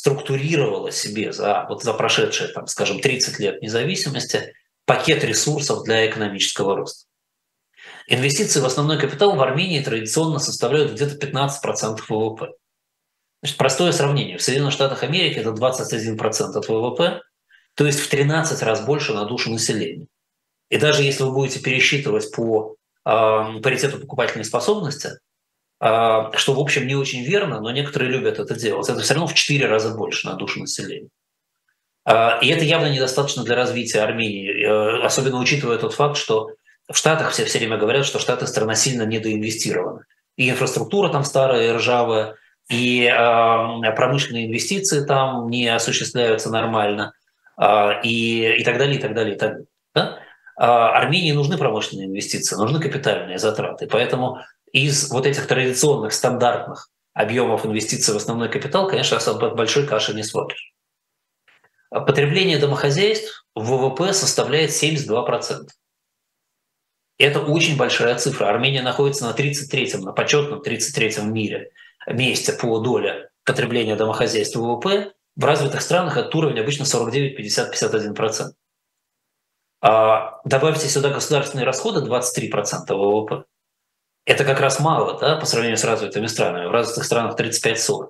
[0.07, 6.77] структурировала себе за, вот за прошедшие, там, скажем, 30 лет независимости пакет ресурсов для экономического
[6.77, 7.07] роста.
[8.07, 12.53] Инвестиции в основной капитал в Армении традиционно составляют где-то 15% ВВП.
[13.43, 14.39] Значит, простое сравнение.
[14.39, 17.23] В Соединенных Штатах Америки это 21% от ВВП,
[17.75, 20.07] то есть в 13 раз больше на душу населения.
[20.71, 23.11] И даже если вы будете пересчитывать по э,
[23.61, 25.19] паритету покупательной способности,
[25.79, 29.35] что, в общем, не очень верно, но некоторые любят это делать, это все равно в
[29.35, 31.11] 4 раза больше на душу населения.
[32.07, 36.51] Э, и это явно недостаточно для развития Армении, э, особенно учитывая тот факт, что
[36.91, 40.05] в Штатах все все время говорят, что Штаты страна сильно недоинвестирована.
[40.37, 42.37] И инфраструктура там старая и ржавая,
[42.71, 47.13] и э, промышленные инвестиции там не осуществляются нормально,
[48.05, 49.67] и, и так далее, и так далее, и так далее.
[49.95, 50.19] Да?
[50.59, 53.87] А Армении нужны промышленные инвестиции, нужны капитальные затраты.
[53.87, 54.41] Поэтому
[54.73, 60.23] из вот этих традиционных, стандартных объемов инвестиций в основной капитал, конечно, особо большой каши не
[60.23, 60.73] сваришь.
[61.91, 65.69] А потребление домохозяйств в ВВП составляет 72%.
[67.19, 68.49] Это очень большая цифра.
[68.49, 71.71] Армения находится на 33-м, на почетном 33-м мире
[72.07, 75.13] месте по доле потребления домохозяйств в ВВП.
[75.37, 78.53] В развитых странах этот уровень обычно 49, 50, 51%.
[79.81, 83.45] А добавьте сюда государственные расходы 23% ВВП.
[84.27, 86.67] Это как раз мало да, по сравнению с развитыми странами.
[86.67, 88.09] В развитых странах 35-40.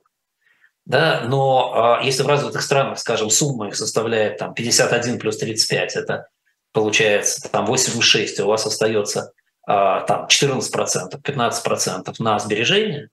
[0.86, 5.96] Да, но а, если в развитых странах, скажем, сумма их составляет там, 51 плюс 35,
[5.96, 6.28] это
[6.72, 9.32] получается там 8,6, у вас остается
[9.66, 13.10] а, там 14%, 15% на сбережения,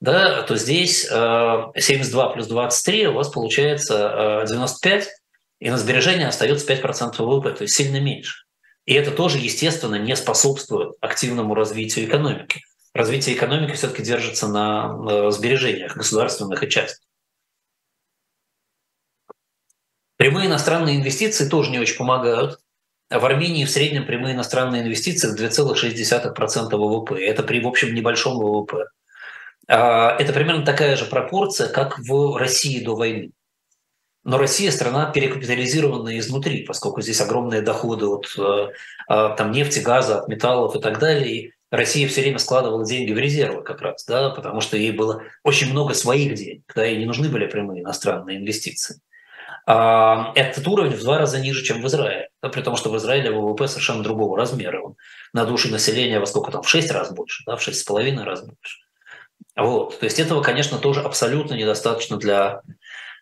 [0.00, 5.08] да, то здесь а, 72 плюс 23 у вас получается а, 95,
[5.60, 8.45] и на сбережения остается 5% ВВП, то есть сильно меньше.
[8.86, 12.62] И это тоже, естественно, не способствует активному развитию экономики.
[12.94, 17.06] Развитие экономики все-таки держится на сбережениях государственных и частных.
[20.16, 22.58] Прямые иностранные инвестиции тоже не очень помогают.
[23.10, 27.22] В Армении в среднем прямые иностранные инвестиции в 2,6% ВВП.
[27.22, 28.86] Это при, в общем, небольшом ВВП.
[29.68, 33.32] А, это примерно такая же пропорция, как в России до войны.
[34.26, 38.70] Но Россия страна перекапитализированная изнутри, поскольку здесь огромные доходы от э,
[39.08, 41.32] э, там, нефти, газа, от металлов и так далее.
[41.32, 45.22] И Россия все время складывала деньги в резервы как раз, да, потому что ей было
[45.44, 49.00] очень много своих денег, да, ей не нужны были прямые иностранные инвестиции.
[49.64, 52.96] А этот уровень в два раза ниже, чем в Израиле, да, при том, что в
[52.96, 54.82] Израиле ВВП совершенно другого размера.
[54.82, 54.96] Он
[55.34, 58.24] на душу населения во сколько там, в шесть раз больше, да, в шесть с половиной
[58.24, 58.78] раз больше.
[59.56, 60.00] Вот.
[60.00, 62.62] То есть этого, конечно, тоже абсолютно недостаточно для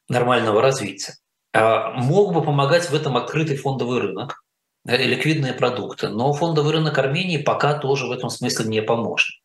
[0.09, 1.14] нормального развития.
[1.53, 4.45] А, мог бы помогать в этом открытый фондовый рынок,
[4.87, 9.40] и ликвидные продукты, но фондовый рынок Армении пока тоже в этом смысле не поможет.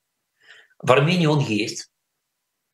[0.80, 1.89] В Армении он есть.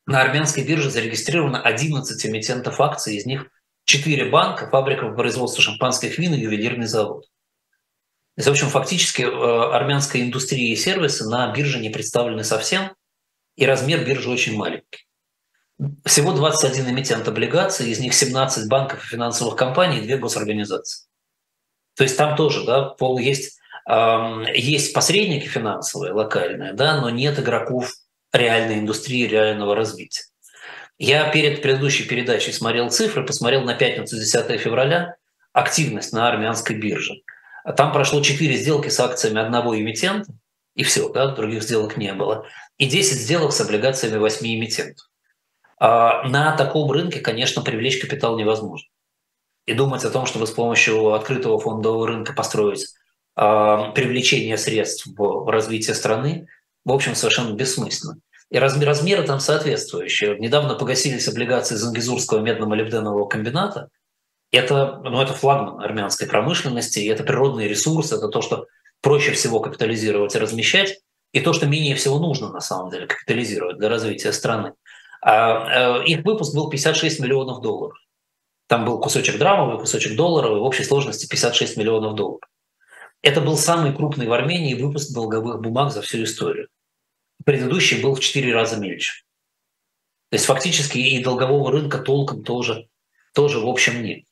[0.06, 3.48] На армянской бирже зарегистрировано 11 эмитентов акций, из них
[3.84, 7.26] 4 банка, фабрика по производству шампанских вин и ювелирный завод.
[8.36, 12.94] То в общем, фактически э, армянская индустрия и сервисы на бирже не представлены совсем,
[13.56, 15.05] и размер биржи очень маленький.
[16.04, 21.06] Всего 21 эмитент облигаций, из них 17 банков и финансовых компаний и 2 госорганизации.
[21.96, 23.58] То есть там тоже да, пол есть,
[24.54, 27.92] есть посредники финансовые, локальные, да, но нет игроков
[28.32, 30.24] реальной индустрии, реального развития.
[30.98, 35.16] Я перед предыдущей передачей смотрел цифры, посмотрел на пятницу 10 февраля
[35.52, 37.14] активность на армянской бирже.
[37.76, 40.32] Там прошло 4 сделки с акциями одного эмитента,
[40.74, 42.46] и все, да, других сделок не было.
[42.78, 45.06] И 10 сделок с облигациями 8 эмитентов.
[45.78, 48.88] А на таком рынке, конечно, привлечь капитал невозможно.
[49.66, 52.86] И думать о том, чтобы с помощью открытого фондового рынка построить
[53.34, 56.46] а, привлечение средств в развитие страны,
[56.84, 58.20] в общем, совершенно бессмысленно.
[58.50, 60.38] И размер, размеры там соответствующие.
[60.38, 63.88] Недавно погасились облигации Зангизурского медно-молибденового комбината.
[64.52, 68.66] Это, ну, это флагман армянской промышленности, это природный ресурс, это то, что
[69.02, 71.00] проще всего капитализировать и размещать,
[71.32, 74.72] и то, что менее всего нужно на самом деле капитализировать для развития страны.
[75.22, 77.98] А, э, их выпуск был 56 миллионов долларов.
[78.68, 82.48] Там был кусочек драмовый, кусочек долларовый, в общей сложности 56 миллионов долларов.
[83.22, 86.68] Это был самый крупный в Армении выпуск долговых бумаг за всю историю.
[87.44, 89.22] Предыдущий был в 4 раза меньше.
[90.30, 92.88] То есть фактически и долгового рынка толком тоже,
[93.32, 94.24] тоже в общем нет.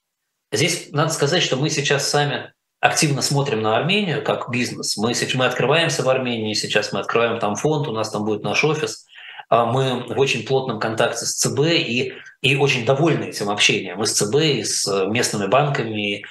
[0.53, 4.97] Здесь надо сказать, что мы сейчас сами активно смотрим на Армению как бизнес.
[4.97, 8.63] Мы, мы открываемся в Армении, сейчас мы открываем там фонд, у нас там будет наш
[8.65, 9.07] офис.
[9.55, 12.13] А мы в очень плотном контакте с ЦБ и,
[12.43, 16.17] и очень довольны этим общением и с ЦБ, и с местными банками.
[16.17, 16.25] И,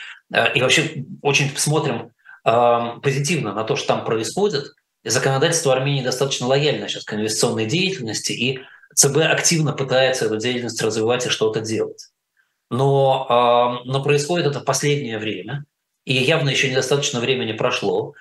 [0.55, 2.11] и вообще очень смотрим
[2.43, 4.65] позитивно на то, что там происходит.
[5.05, 8.59] И законодательство Армении достаточно лояльно сейчас к инвестиционной деятельности, и
[8.93, 12.09] ЦБ активно пытается эту деятельность развивать и что-то делать.
[12.69, 15.63] Но, но происходит это в последнее время,
[16.03, 18.15] и явно еще недостаточно времени прошло.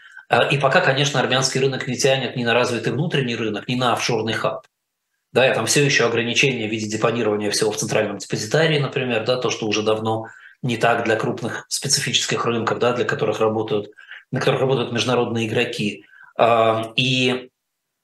[0.53, 4.35] И пока, конечно, армянский рынок не тянет ни на развитый внутренний рынок, ни на офшорный
[4.35, 4.65] хаб.
[5.33, 9.37] Да, и там все еще ограничения в виде депонирования всего в центральном депозитарии, например, да,
[9.37, 10.27] то, что уже давно
[10.63, 13.91] не так для крупных специфических рынков, да, для которых работают,
[14.31, 16.05] на которых работают международные игроки.
[16.37, 17.51] А, и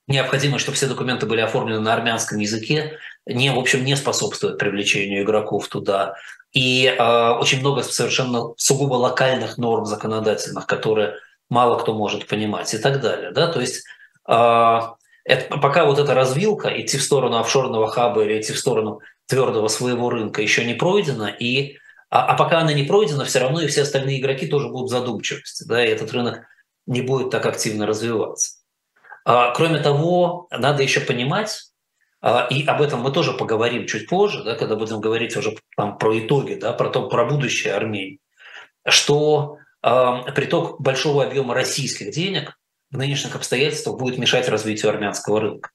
[0.06, 5.22] необходимо, чтобы все документы были оформлены на армянском языке, не, в общем, не способствует привлечению
[5.22, 6.14] игроков туда.
[6.52, 11.16] И э, очень много совершенно сугубо локальных норм законодательных, которые
[11.50, 13.32] мало кто может понимать и так далее.
[13.32, 13.52] Да?
[13.52, 13.84] То есть
[14.26, 14.80] э,
[15.28, 19.68] это, пока вот эта развилка, идти в сторону офшорного хаба или идти в сторону твердого
[19.68, 21.76] своего рынка еще не пройдена, и,
[22.08, 24.92] а, а пока она не пройдена, все равно и все остальные игроки тоже будут в
[24.92, 26.46] задумчивости, да, и этот рынок
[26.86, 28.56] не будет так активно развиваться.
[29.26, 31.72] А, кроме того, надо еще понимать,
[32.22, 35.98] а, и об этом мы тоже поговорим чуть позже, да, когда будем говорить уже там,
[35.98, 38.18] про итоги, да, про, то, про будущее Армении,
[38.86, 42.57] что э, приток большого объема российских денег
[42.90, 45.70] в нынешних обстоятельствах будет мешать развитию армянского рынка.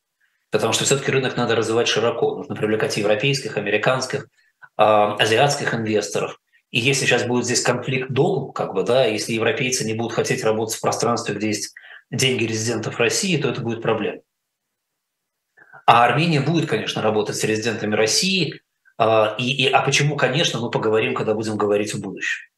[0.49, 2.35] Потому что все-таки рынок надо развивать широко.
[2.35, 4.27] Нужно привлекать европейских, американских, э,
[4.77, 6.39] азиатских инвесторов.
[6.69, 10.43] И если сейчас будет здесь конфликт догм, как бы, да, если европейцы не будут хотеть
[10.43, 11.73] работать в пространстве, где есть
[12.11, 14.21] деньги резидентов России, то это будет проблема.
[15.85, 18.61] А Армения будет, конечно, работать с резидентами России.
[18.99, 22.52] Э, и, и, а почему, конечно, мы поговорим, когда будем говорить о будущем.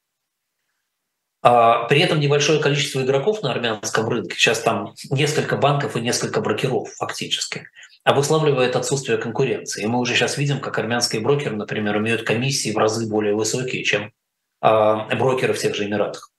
[1.47, 6.41] А, при этом небольшое количество игроков на армянском рынке, сейчас там несколько банков и несколько
[6.41, 7.67] брокеров фактически,
[8.03, 9.83] обуславливает отсутствие конкуренции.
[9.83, 13.83] И мы уже сейчас видим, как армянские брокеры, например, имеют комиссии в разы более высокие,
[13.83, 14.11] чем
[14.59, 16.31] а, брокеры в тех же Эмиратах.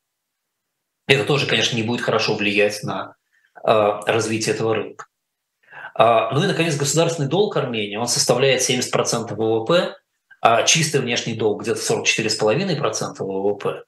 [1.06, 3.14] Это тоже, конечно, не будет хорошо влиять на
[3.62, 5.06] а, развитие этого рынка.
[5.98, 9.96] Ну и, наконец, государственный долг Армении, он составляет 70% ВВП,
[10.42, 13.84] а чистый внешний долг где-то 44,5% ВВП.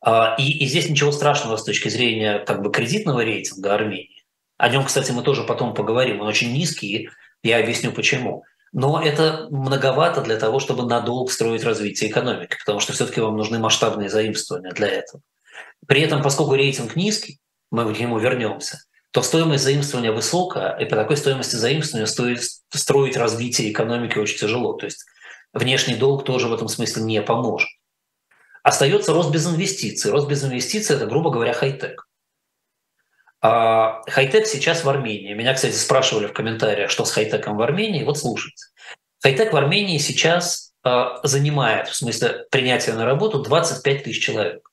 [0.00, 4.24] А, и, и здесь ничего страшного с точки зрения как бы кредитного рейтинга Армении.
[4.56, 6.20] О нем, кстати, мы тоже потом поговорим.
[6.20, 7.10] Он очень низкий,
[7.42, 8.44] я объясню почему.
[8.72, 13.58] Но это многовато для того, чтобы надолго строить развитие экономики, потому что все-таки вам нужны
[13.58, 15.22] масштабные заимствования для этого.
[15.86, 17.38] При этом, поскольку рейтинг низкий,
[17.70, 18.80] мы к нему вернемся,
[19.10, 24.74] то стоимость заимствования высокая, и по такой стоимости заимствования стоит строить развитие экономики очень тяжело.
[24.74, 25.06] То есть
[25.54, 27.68] внешний долг тоже в этом смысле не поможет.
[28.68, 30.10] Остается рост без инвестиций.
[30.10, 32.06] Рост без инвестиций– это, грубо говоря, хай-тек.
[33.40, 35.32] А хай-тек сейчас в Армении.
[35.32, 38.04] Меня, кстати, спрашивали в комментариях, что с хай-теком в Армении.
[38.04, 38.66] Вот слушайте.
[39.22, 44.70] Хай-тек в Армении сейчас а, занимает, в смысле принятия на работу, 25 тысяч человек.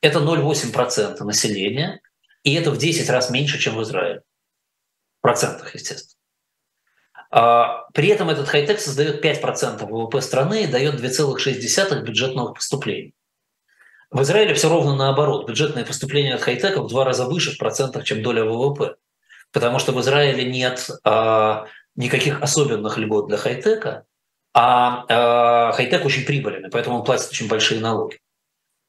[0.00, 2.00] Это 0,8% населения,
[2.44, 4.22] и это в 10 раз меньше, чем в Израиле.
[5.18, 6.21] В процентах, естественно.
[7.32, 13.12] А, при этом этот хай-тек создает 5% ВВП страны и дает 2,6 бюджетного поступления.
[14.10, 15.48] В Израиле все ровно наоборот.
[15.48, 18.96] Бюджетные поступления от хай-тека в два раза выше в процентах, чем доля ВВП.
[19.50, 21.64] Потому что в Израиле нет а,
[21.96, 24.04] никаких особенных льгот для хай-тека,
[24.52, 28.18] а, а хай-тек очень прибыльный, поэтому он платит очень большие налоги.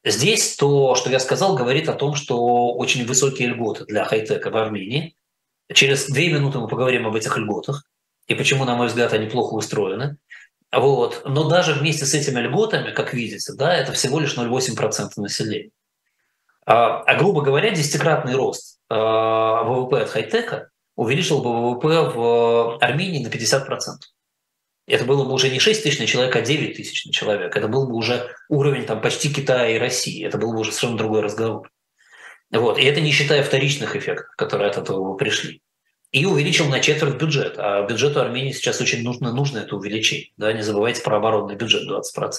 [0.04, 4.56] Здесь то, что я сказал, говорит о том, что очень высокие льготы для хай-тека в
[4.56, 5.16] Армении.
[5.72, 7.84] Через две минуты мы поговорим об этих льготах
[8.26, 10.16] и почему, на мой взгляд, они плохо устроены.
[10.72, 11.22] Вот.
[11.24, 15.70] Но даже вместе с этими льготами, как видите, да, это всего лишь 0,8% населения.
[16.66, 23.24] А, а грубо говоря, десятикратный рост а, ВВП от хай-тека увеличил бы ВВП в Армении
[23.24, 23.66] на 50%.
[24.86, 27.58] Это было бы уже не 6 тысяч на человека, а 9 тысяч на человека.
[27.58, 30.24] Это был бы уже уровень там, почти Китая и России.
[30.24, 31.70] Это был бы уже совершенно другой разговор.
[32.50, 32.78] Вот.
[32.78, 35.62] И это не считая вторичных эффектов, которые от этого пришли.
[36.14, 37.56] И увеличил на четверть бюджет.
[37.58, 40.28] А бюджету Армении сейчас очень нужно, нужно это увеличение.
[40.36, 40.52] Да?
[40.52, 42.30] Не забывайте про оборонный бюджет 20%.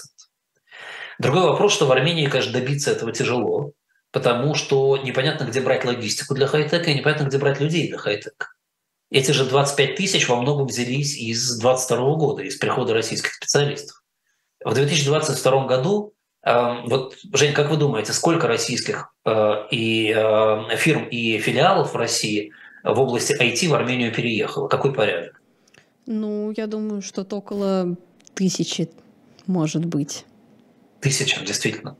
[1.18, 3.72] Другой вопрос, что в Армении, конечно, добиться этого тяжело,
[4.12, 8.46] потому что непонятно, где брать логистику для хай-тека и непонятно, где брать людей для хай-тека.
[9.10, 14.02] Эти же 25 тысяч во многом взялись из 2022 года, из прихода российских специалистов.
[14.64, 16.14] В 2022 году,
[16.46, 21.96] э, вот, Жень, как вы думаете, сколько российских э, и э, фирм и филиалов в
[21.96, 22.52] России
[22.94, 24.68] в области IT в Армению переехало?
[24.68, 25.40] Какой порядок?
[26.06, 27.96] Ну, я думаю, что-то около
[28.34, 28.88] тысячи,
[29.46, 30.24] может быть.
[31.00, 31.96] Тысяча, действительно.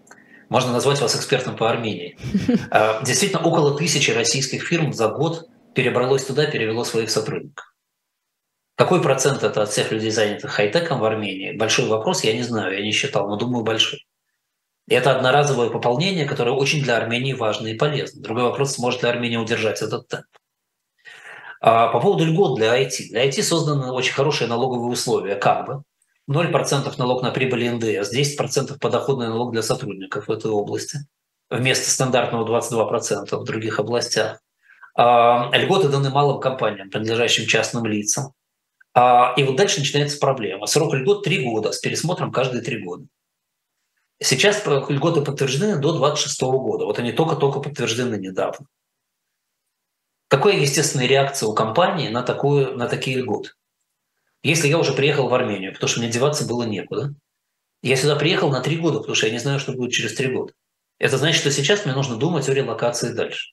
[0.48, 2.16] Можно назвать вас экспертом по Армении.
[3.04, 7.74] Действительно, около тысячи российских фирм за год перебралось туда, перевело своих сотрудников.
[8.76, 11.56] Какой процент это от всех людей, занятых хай-теком в Армении?
[11.56, 14.06] Большой вопрос, я не знаю, я не считал, но думаю, большой.
[14.88, 18.22] Это одноразовое пополнение, которое очень для Армении важно и полезно.
[18.22, 20.26] Другой вопрос, сможет ли Армения удержать этот темп.
[21.68, 23.08] А по поводу льгот для IT.
[23.10, 25.82] Для IT созданы очень хорошие налоговые условия, как бы.
[26.30, 31.00] 0% налог на прибыль НДС, 10% подоходный налог для сотрудников в этой области,
[31.50, 34.38] вместо стандартного 22% в других областях.
[34.96, 38.32] А, льготы даны малым компаниям, принадлежащим частным лицам.
[38.94, 40.66] А, и вот дальше начинается проблема.
[40.66, 43.06] Срок льгот 3 года, с пересмотром каждые 3 года.
[44.22, 46.84] Сейчас льготы подтверждены до 26 года.
[46.84, 48.66] Вот они только-только подтверждены недавно.
[50.28, 53.50] Какая естественная реакция у компании на, такую, на такие льготы?
[54.42, 57.14] Если я уже приехал в Армению, потому что мне деваться было некуда,
[57.82, 60.32] я сюда приехал на три года, потому что я не знаю, что будет через три
[60.32, 60.52] года.
[60.98, 63.52] Это значит, что сейчас мне нужно думать о релокации дальше.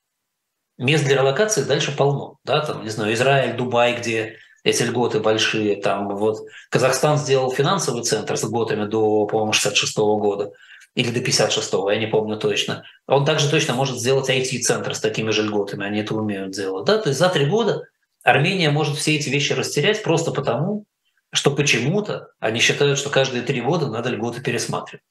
[0.77, 2.37] Мест для релокации дальше полно.
[2.43, 5.79] Да, там, не знаю, Израиль, Дубай, где эти льготы большие.
[5.81, 10.51] Там, вот, Казахстан сделал финансовый центр с льготами до, по-моему, 66 года
[10.95, 12.83] или до 56-го, я не помню точно.
[13.07, 16.85] Он также точно может сделать IT-центр с такими же льготами, они это умеют делать.
[16.85, 16.97] Да?
[16.97, 17.87] То есть за три года
[18.23, 20.85] Армения может все эти вещи растерять просто потому,
[21.33, 25.03] что почему-то они считают, что каждые три года надо льготы пересматривать.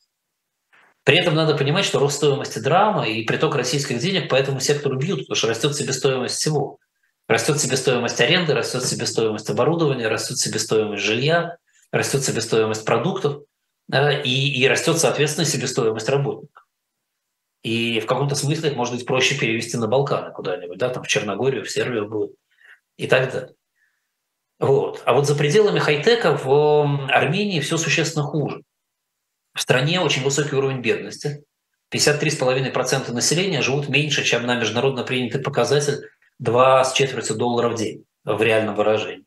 [1.05, 4.97] При этом надо понимать, что рост стоимости драма и приток российских денег по этому сектору
[4.97, 6.79] бьют, потому что растет себестоимость всего.
[7.27, 11.57] Растет себестоимость аренды, растет себестоимость оборудования, растет себестоимость жилья,
[11.91, 13.43] растет себестоимость продуктов
[13.93, 16.67] и, и растет, соответственно, себестоимость работников.
[17.63, 21.09] И в каком-то смысле это может быть проще перевести на Балканы куда-нибудь, да, там в
[21.09, 22.33] Черногорию, в Сербию будет
[22.97, 23.55] и так далее.
[24.59, 25.03] Вот.
[25.05, 28.63] А вот за пределами хай-тека в Армении все существенно хуже.
[29.55, 31.45] В стране очень высокий уровень бедности.
[31.93, 38.05] 53,5% населения живут меньше, чем на международно принятый показатель 2 с четвертью долларов в день
[38.25, 39.27] в реальном выражении.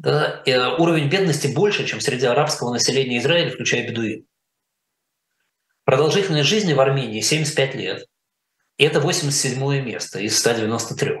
[0.00, 0.42] Да?
[0.46, 4.24] Э, уровень бедности больше, чем среди арабского населения Израиля, включая бедуин.
[5.84, 8.06] Продолжительность жизни в Армении 75 лет.
[8.78, 11.18] И это 87 место из 193.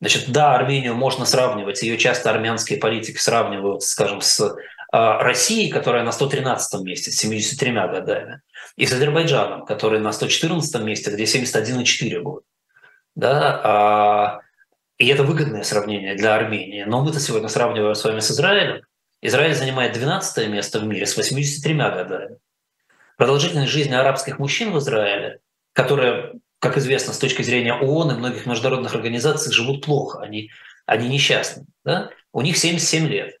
[0.00, 4.54] Значит, да, Армению можно сравнивать, ее часто армянские политики сравнивают, скажем, с
[4.92, 8.42] а, Россией, которая на 113 месте, с 73 годами,
[8.76, 12.44] и с Азербайджаном, который на 114 месте, где 71,4 года.
[13.16, 13.60] Да?
[13.64, 14.40] А,
[14.98, 16.84] и это выгодное сравнение для Армении.
[16.84, 18.82] Но мы-то сегодня сравниваем с вами с Израилем.
[19.22, 22.36] Израиль занимает 12 место в мире с 83 годами.
[23.16, 25.40] Продолжительность жизни арабских мужчин в Израиле,
[25.72, 30.50] которая как известно, с точки зрения ООН и многих международных организаций живут плохо, они,
[30.86, 31.66] они несчастны.
[31.84, 32.10] Да?
[32.32, 33.38] У них 77 лет.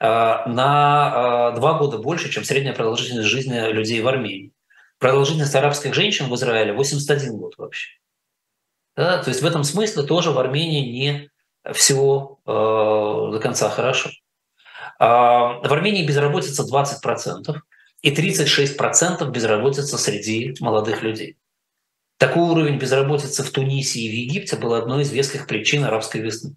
[0.00, 4.52] А, на а, два года больше, чем средняя продолжительность жизни людей в Армении.
[4.98, 7.98] Продолжительность арабских женщин в Израиле 81 год вообще.
[8.96, 9.22] Да?
[9.22, 11.30] То есть в этом смысле тоже в Армении не
[11.72, 14.10] все э, до конца хорошо.
[14.98, 17.56] А, в Армении безработица 20%,
[18.04, 21.38] и 36% безработица среди молодых людей.
[22.18, 26.54] Такой уровень безработицы в Тунисе и в Египте был одной из веских причин арабской весны.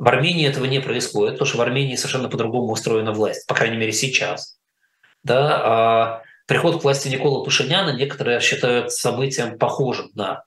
[0.00, 3.76] В Армении этого не происходит, потому что в Армении совершенно по-другому устроена власть, по крайней
[3.76, 4.58] мере сейчас.
[5.22, 10.42] Да, а приход к власти Никола Пашиняна некоторые считают событием похожим на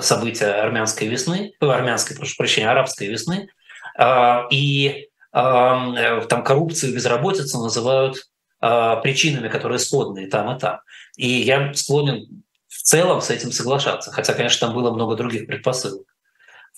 [0.00, 3.48] события армянской весны, э, армянской, прошу прощения, арабской весны.
[3.96, 8.16] А, и а, там коррупцию безработицу называют
[8.60, 10.80] а, причинами, которые сходные там и там.
[11.16, 16.06] И я склонен в целом с этим соглашаться, хотя, конечно, там было много других предпосылок.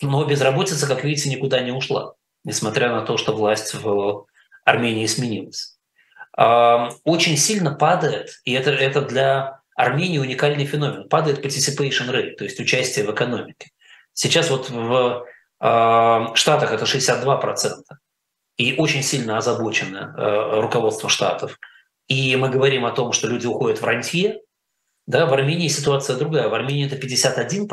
[0.02, 4.26] Но безработица, как видите, никуда не ушла, несмотря на то, что власть в
[4.64, 5.78] Армении сменилось.
[6.36, 12.60] Очень сильно падает, и это, это для Армении уникальный феномен, падает participation rate, то есть
[12.60, 13.70] участие в экономике.
[14.12, 15.26] Сейчас вот в
[16.34, 17.82] Штатах это 62%,
[18.56, 21.58] и очень сильно озабочено э, руководство Штатов.
[22.06, 24.40] И мы говорим о том, что люди уходят в рантье,
[25.06, 26.48] да, в Армении ситуация другая.
[26.48, 27.68] В Армении это 51%,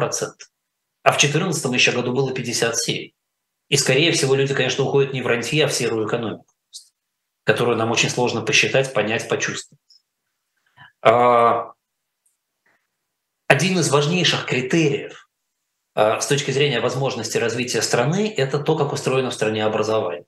[1.04, 3.14] а в 2014 еще году было 57%.
[3.70, 6.46] И, скорее всего, люди, конечно, уходят не в рантье, а в серую экономику,
[7.46, 9.80] которую нам очень сложно посчитать, понять, почувствовать.
[13.52, 15.28] Один из важнейших критериев
[15.94, 20.24] а, с точки зрения возможности развития страны– это то, как устроено в стране образование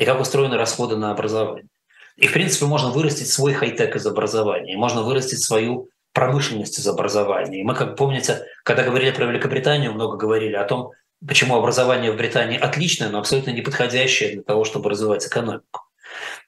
[0.00, 1.68] и как устроены расходы на образование.
[2.16, 7.60] И, в принципе, можно вырастить свой хай-тек из образования, можно вырастить свою промышленность из образования.
[7.60, 10.90] И мы, как помните, когда говорили про Великобританию, много говорили о том,
[11.24, 15.82] почему образование в Британии отличное, но абсолютно неподходящее для того, чтобы развивать экономику.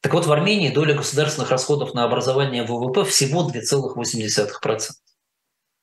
[0.01, 4.79] Так вот, в Армении доля государственных расходов на образование в ВВП всего 2,8%.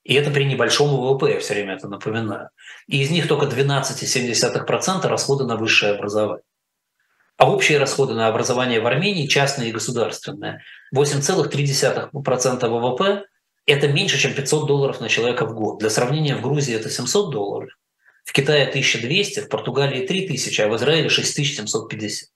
[0.06, 2.50] И это при небольшом ВВП, я все время это напоминаю.
[2.88, 6.44] И из них только 12,7% расходы на высшее образование.
[7.38, 10.62] А общие расходы на образование в Армении, частные и государственные,
[10.96, 13.26] 8,3% ВВП–
[13.66, 15.80] это меньше, чем 500 долларов на человека в год.
[15.80, 17.72] Для сравнения, в Грузии это 700 долларов,
[18.24, 22.30] в Китае 1200, в Португалии 3000, а в Израиле 6750.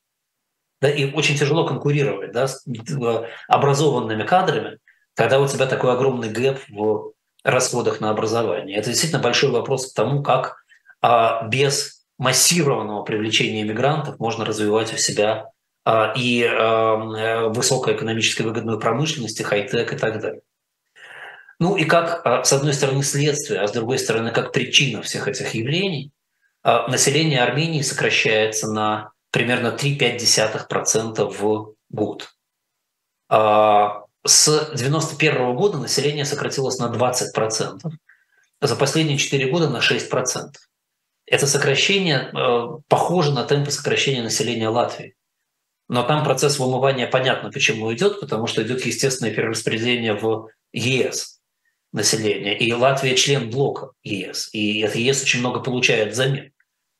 [0.82, 4.80] Да, и очень тяжело конкурировать да, с э, образованными кадрами,
[5.14, 7.14] когда у тебя такой огромный гэп в
[7.50, 8.78] расходах на образование.
[8.78, 10.58] Это действительно большой вопрос к тому, как
[11.02, 15.52] а, без массированного привлечения иммигрантов можно развивать у себя
[15.86, 20.42] а, и а, высокой экономической выгодную промышленность, и хай-тек и так далее.
[21.60, 25.28] Ну и как, а, с одной стороны, следствие, а с другой стороны, как причина всех
[25.28, 26.12] этих явлений,
[26.64, 32.30] население Армении сокращается на примерно 3,5% в год.
[34.26, 37.80] С 1991 года население сократилось на 20%,
[38.62, 40.50] за последние 4 года на 6%.
[41.26, 45.16] Это сокращение э, похоже на темпы сокращения населения Латвии.
[45.88, 51.40] Но там процесс вымывания понятно, почему идет, потому что идет естественное перераспределение в ЕС
[51.94, 52.58] населения.
[52.58, 54.50] И Латвия член блока ЕС.
[54.54, 56.52] И это ЕС очень много получает взамен.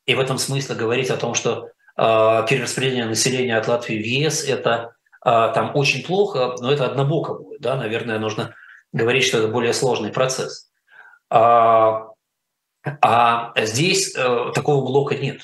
[0.06, 4.44] И в этом смысле говорить о том, что э, перераспределение населения от Латвии в ЕС
[4.44, 7.60] это там очень плохо, но это однобоко будет.
[7.60, 7.76] Да?
[7.76, 8.54] Наверное, нужно
[8.92, 10.70] говорить, что это более сложный процесс.
[11.28, 12.08] А,
[12.82, 15.42] а здесь э, такого блока нет.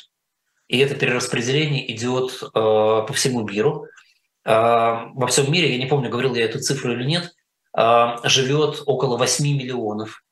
[0.69, 3.87] И это перераспределение идет э, по всему миру.
[4.45, 7.33] Э, во всем мире, я не помню, говорил я эту цифру или нет,
[7.77, 10.23] э, живет около 8 миллионов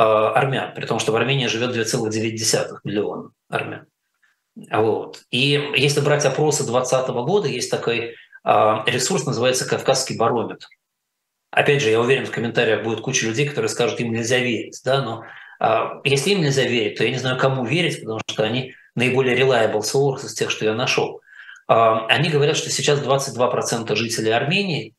[0.00, 3.86] армян, при том, что в Армении живет 2,9 миллиона армян.
[4.70, 5.22] Вот.
[5.32, 8.14] И если брать опросы 2020 года, есть такой
[8.44, 10.66] ресурс, называется «Кавказский барометр».
[11.50, 15.02] Опять же, я уверен, в комментариях будет куча людей, которые скажут, им нельзя верить, да,
[15.02, 15.24] но
[15.58, 19.36] а, если им нельзя верить, то я не знаю, кому верить, потому что они наиболее
[19.36, 21.20] reliable source из тех, что я нашел.
[21.66, 24.94] А, они говорят, что сейчас 22% жителей Армении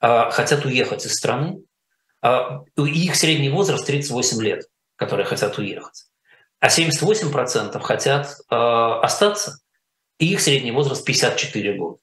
[0.00, 1.62] а, хотят уехать из страны.
[2.76, 4.66] Их средний возраст 38 лет,
[4.96, 6.04] которые хотят уехать.
[6.58, 9.60] А 78% хотят остаться,
[10.18, 11.96] и их средний возраст 54 года.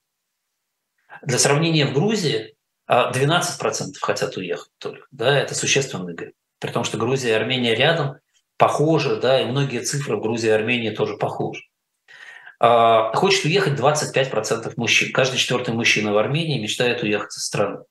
[1.23, 2.55] Для сравнения, в Грузии
[2.89, 5.05] 12% хотят уехать только.
[5.11, 8.17] Да, это существенный гэп при том, что Грузия и Армения рядом,
[8.57, 11.61] похожи, да, и многие цифры в Грузии и Армении тоже похожи.
[12.59, 15.13] А, хочет уехать 25% мужчин.
[15.13, 17.83] Каждый четвертый мужчина в Армении мечтает уехать из страны.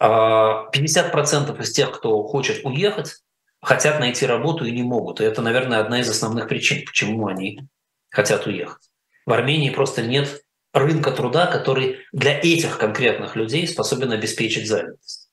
[0.00, 3.16] а, из тех, кто хочет уехать,
[3.60, 5.20] хотят найти работу и не могут.
[5.20, 7.60] И это, наверное, одна из основных причин, почему они
[8.08, 8.88] хотят уехать.
[9.26, 10.42] В Армении просто нет
[10.72, 15.28] рынка труда, который для этих конкретных людей способен обеспечить занятость.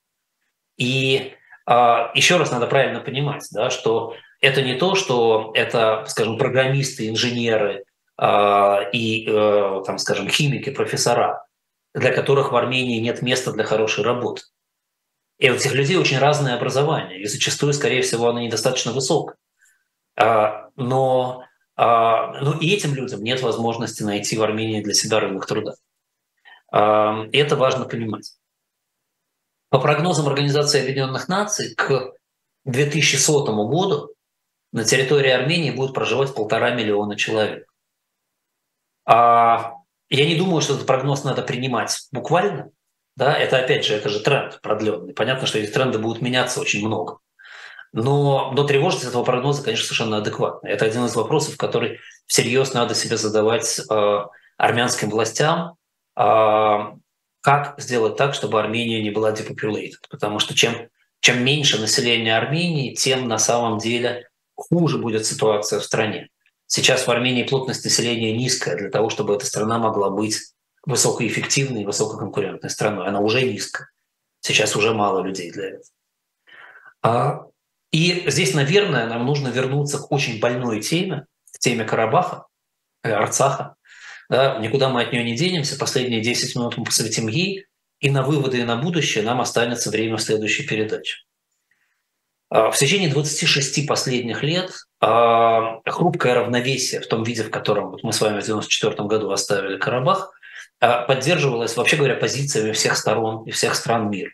[0.76, 1.34] И
[1.66, 7.08] а, Еще раз надо правильно понимать, да, что это не то, что это, скажем, программисты,
[7.08, 7.84] инженеры
[8.16, 11.44] а, и, э, там, скажем, химики, профессора,
[11.94, 14.42] для которых в Армении нет места для хорошей работы.
[15.38, 19.36] И у этих людей очень разное образование, и зачастую, скорее всего, оно недостаточно высокое.
[20.16, 21.44] А, но,
[21.78, 25.74] но и этим людям нет возможности найти в Армении для себя рынок труда.
[26.72, 28.34] И это важно понимать.
[29.70, 32.12] По прогнозам Организации Объединенных Наций, к
[32.64, 34.14] 2100 году
[34.72, 37.66] на территории Армении будет проживать полтора миллиона человек.
[39.06, 39.74] А
[40.10, 42.70] я не думаю, что этот прогноз надо принимать буквально.
[43.14, 45.14] Да, это опять же, это же тренд продленный.
[45.14, 47.18] Понятно, что эти тренды будут меняться очень много.
[47.92, 50.68] Но, но тревожность этого прогноза, конечно, совершенно адекватна.
[50.68, 54.18] Это один из вопросов, который всерьез надо себе задавать э,
[54.58, 55.76] армянским властям,
[56.14, 60.02] как сделать так, чтобы Армения не была depopulated.
[60.10, 60.88] Потому что чем,
[61.20, 66.28] чем меньше населения Армении, тем на самом деле хуже будет ситуация в стране.
[66.66, 70.38] Сейчас в Армении плотность населения низкая для того, чтобы эта страна могла быть
[70.84, 73.06] высокоэффективной и высококонкурентной страной.
[73.06, 73.88] Она уже низкая.
[74.40, 75.78] Сейчас уже мало людей для
[77.02, 77.52] этого.
[77.90, 82.46] И здесь, наверное, нам нужно вернуться к очень больной теме, к теме Карабаха,
[83.02, 83.76] э, Арцаха.
[84.28, 85.78] Да, никуда мы от нее не денемся.
[85.78, 87.64] Последние 10 минут мы посвятим ей.
[88.00, 91.16] И на выводы и на будущее нам останется время в следующей передаче.
[92.50, 94.70] А, в течение 26 последних лет
[95.00, 99.78] а, хрупкое равновесие в том виде, в котором мы с вами в 1994 году оставили
[99.78, 100.32] Карабах,
[100.80, 104.30] а, поддерживалось, вообще говоря, позициями всех сторон и всех стран мира.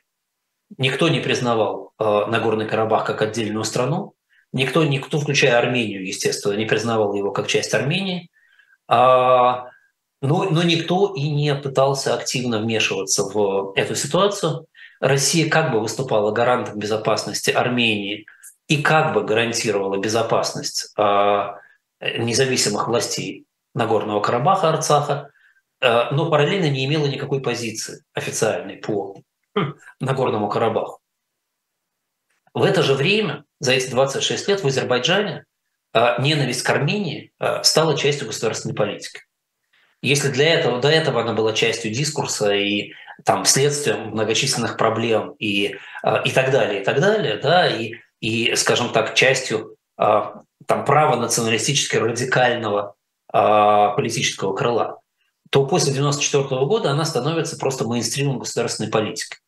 [0.78, 4.14] Никто не признавал Нагорный Карабах как отдельную страну,
[4.52, 8.30] никто, никто, включая Армению, естественно, не признавал его как часть Армении,
[8.88, 9.68] но,
[10.20, 14.66] но никто и не пытался активно вмешиваться в эту ситуацию.
[15.00, 18.26] Россия как бы выступала гарантом безопасности Армении
[18.66, 21.48] и как бы гарантировала безопасность э,
[22.18, 23.44] независимых властей
[23.74, 25.30] Нагорного Карабаха, Арцаха,
[25.82, 29.16] э, но параллельно не имела никакой позиции официальной по
[30.00, 31.00] Нагорному Карабаху.
[32.52, 35.44] В это же время, за эти 26 лет в Азербайджане
[35.92, 39.22] э, ненависть к Армении э, стала частью государственной политики.
[40.04, 42.92] Если для этого, до этого она была частью дискурса и
[43.24, 48.54] там следствием многочисленных проблем и, а, и так далее, и так далее, да, и, и
[48.54, 52.96] скажем так, частью а, там права националистически радикального
[53.32, 55.00] а, политического крыла,
[55.50, 59.38] то после 1994 года она становится просто мейнстримом государственной политики.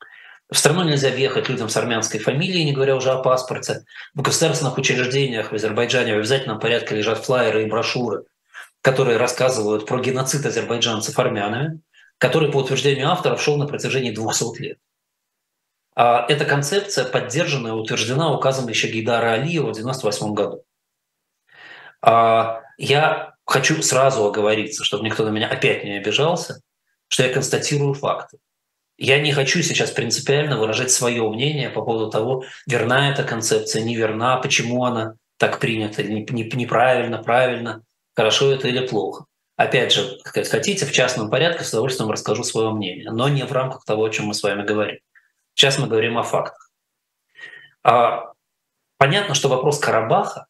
[0.50, 3.84] В страну нельзя въехать людям с армянской фамилией, не говоря уже о паспорте.
[4.14, 8.24] В государственных учреждениях в Азербайджане в обязательном порядке лежат флайеры и брошюры,
[8.80, 11.80] которые рассказывают про геноцид азербайджанцев армянами
[12.18, 14.78] который, по утверждению авторов, шел на протяжении 200 лет.
[15.94, 20.64] А эта концепция поддержана и утверждена указом еще Гейдара Алиева в 1998 году.
[22.02, 26.60] А я хочу сразу оговориться, чтобы никто на меня опять не обижался,
[27.08, 28.38] что я констатирую факты.
[28.98, 34.38] Я не хочу сейчас принципиально выражать свое мнение по поводу того, верна эта концепция, неверна,
[34.38, 37.82] почему она так принята, неправильно, правильно,
[38.14, 39.26] хорошо это или плохо.
[39.56, 43.52] Опять же, как хотите, в частном порядке с удовольствием расскажу свое мнение, но не в
[43.52, 44.98] рамках того, о чем мы с вами говорим.
[45.54, 46.70] Сейчас мы говорим о фактах.
[47.82, 48.32] А,
[48.98, 50.46] понятно, что вопрос Карабаха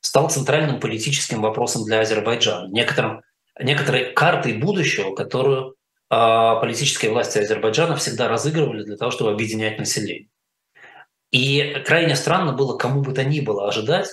[0.00, 3.22] стал центральным политическим вопросом для Азербайджана, некоторым,
[3.58, 5.76] некоторой картой будущего, которую
[6.12, 10.28] политические власти Азербайджана всегда разыгрывали для того, чтобы объединять население.
[11.30, 14.08] И крайне странно было кому бы то ни было ожидать,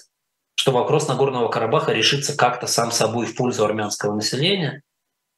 [0.56, 4.82] что вопрос Нагорного Карабаха решится как-то сам собой в пользу армянского населения,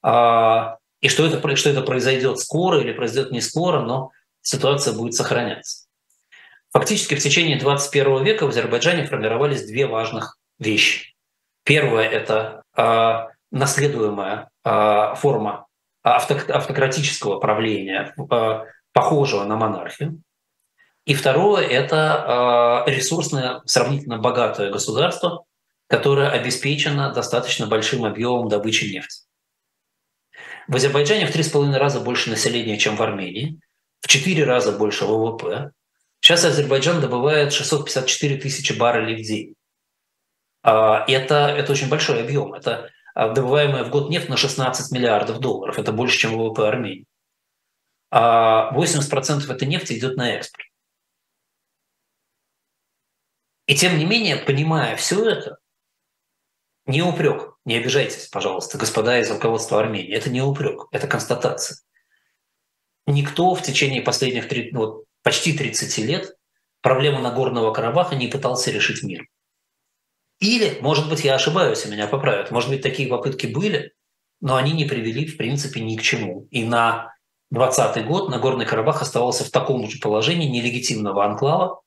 [0.03, 5.15] а, и что это, что это произойдет скоро или произойдет не скоро, но ситуация будет
[5.15, 5.87] сохраняться.
[6.71, 11.15] Фактически в течение 21 века в Азербайджане формировались две важных вещи.
[11.63, 15.65] Первое– это э, наследуемая форма
[16.03, 18.59] автократического правления, э,
[18.93, 20.21] похожего на монархию.
[21.05, 25.45] И второе– это э, ресурсное, сравнительно богатое государство,
[25.87, 29.25] которое обеспечено достаточно большим объемом добычи нефти.
[30.67, 33.59] В Азербайджане в три с половиной раза больше населения, чем в Армении,
[33.99, 35.71] в четыре раза больше ВВП.
[36.21, 39.55] Сейчас Азербайджан добывает 654 тысячи баррелей в день.
[40.63, 42.53] А, это, это очень большой объем.
[42.53, 45.77] Это добываемая в год нефть на 16 миллиардов долларов.
[45.77, 47.05] Это больше, чем ВВП Армении.
[48.13, 50.65] 80% а этой нефти идет на экспорт.
[53.67, 55.57] И тем не менее, понимая все это,
[56.85, 61.77] не упрек, не обижайтесь, пожалуйста, господа из руководства Армении, это не упрек, это констатация.
[63.05, 66.35] Никто в течение последних ну, вот, почти 30 лет
[66.81, 69.27] проблему Нагорного Карабаха не пытался решить мир.
[70.41, 73.93] Или, может быть, я ошибаюсь, и меня поправят, может быть, такие попытки были,
[74.41, 76.47] но они не привели, в принципе, ни к чему.
[76.49, 77.13] И на
[77.51, 81.81] 20 год Нагорный Карабах оставался в таком же положении нелегитимного анклава,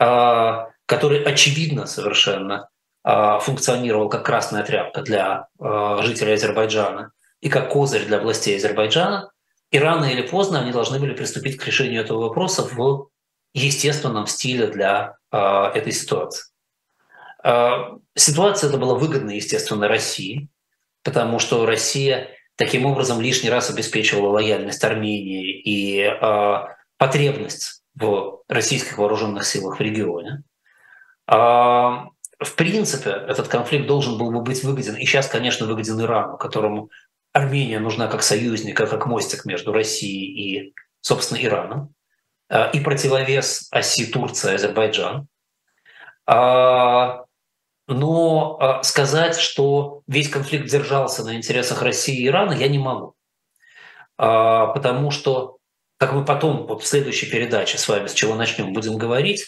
[0.00, 2.68] а, который очевидно совершенно
[3.04, 9.30] а, функционировал как красная тряпка для а, жителей Азербайджана и как козырь для властей Азербайджана,
[9.70, 13.10] и рано или поздно они должны были приступить к решению этого вопроса в
[13.52, 16.53] естественном стиле для этой ситуации.
[18.16, 20.48] Ситуация эта была выгодна, естественно, России,
[21.02, 26.10] потому что Россия таким образом лишний раз обеспечивала лояльность Армении и
[26.96, 30.42] потребность в российских вооруженных силах в регионе.
[31.26, 36.36] А, в принципе, этот конфликт должен был бы быть выгоден, и сейчас, конечно, выгоден Ирану,
[36.36, 36.90] которому
[37.32, 41.94] Армения нужна как союзник, а как мостик между Россией и, собственно, Ираном,
[42.48, 45.26] а, и противовес оси Турция-Азербайджан.
[46.26, 47.24] А,
[47.86, 53.14] но сказать, что весь конфликт держался на интересах России и Ирана, я не могу.
[54.16, 55.58] Потому что,
[55.98, 59.46] как мы потом вот в следующей передаче с вами, с чего начнем, будем говорить,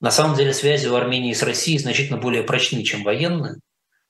[0.00, 3.56] на самом деле связи у Армении с Россией значительно более прочны, чем военные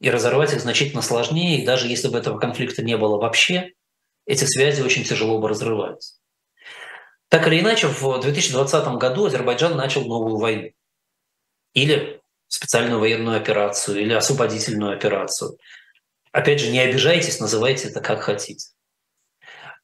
[0.01, 3.73] и разорвать их значительно сложнее, и даже если бы этого конфликта не было вообще,
[4.27, 6.15] эти связи очень тяжело бы разрываются.
[7.29, 10.71] Так или иначе, в 2020 году Азербайджан начал новую войну.
[11.75, 15.59] Или специальную военную операцию, или освободительную операцию.
[16.33, 18.69] Опять же, не обижайтесь, называйте это как хотите.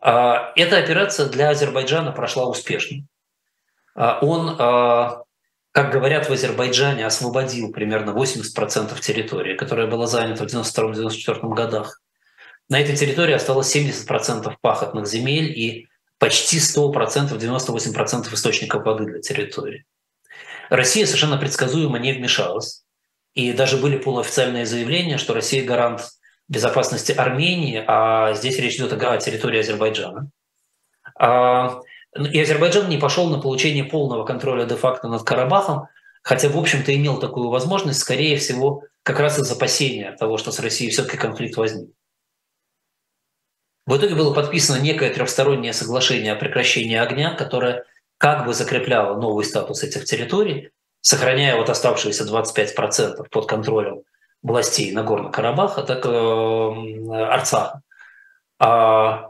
[0.00, 3.06] А, эта операция для Азербайджана прошла успешно.
[3.94, 5.24] А, он а,
[5.74, 12.00] как говорят в Азербайджане, освободил примерно 80% территории, которая была занята в 1992-1994 годах.
[12.68, 15.88] На этой территории осталось 70% пахотных земель и
[16.18, 19.84] почти 100%, 98% источников воды для территории.
[20.70, 22.84] Россия совершенно предсказуемо не вмешалась.
[23.34, 26.02] И даже были полуофициальные заявления, что Россия гарант
[26.48, 30.30] безопасности Армении, а здесь речь идет о территории Азербайджана.
[31.18, 31.80] А,
[32.16, 35.88] и Азербайджан не пошел на получение полного контроля де-факто над Карабахом,
[36.22, 40.60] хотя, в общем-то, имел такую возможность, скорее всего, как раз из опасения того, что с
[40.60, 41.90] Россией все-таки конфликт возник.
[43.86, 47.84] В итоге было подписано некое трехстороннее соглашение о прекращении огня, которое
[48.24, 50.70] как бы закрепляло новый статус этих территорий,
[51.02, 54.00] сохраняя вот оставшиеся 25% под контролем
[54.40, 57.82] властей Нагорного Карабаха, так э, Арцаха.
[58.58, 59.26] А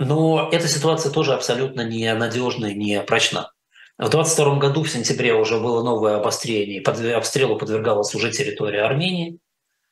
[0.00, 3.52] но эта ситуация тоже абсолютно не надежная, не прочна.
[3.96, 9.38] В 22 году, в сентябре, уже было новое обострение, под обстрелу подвергалась уже территория Армении.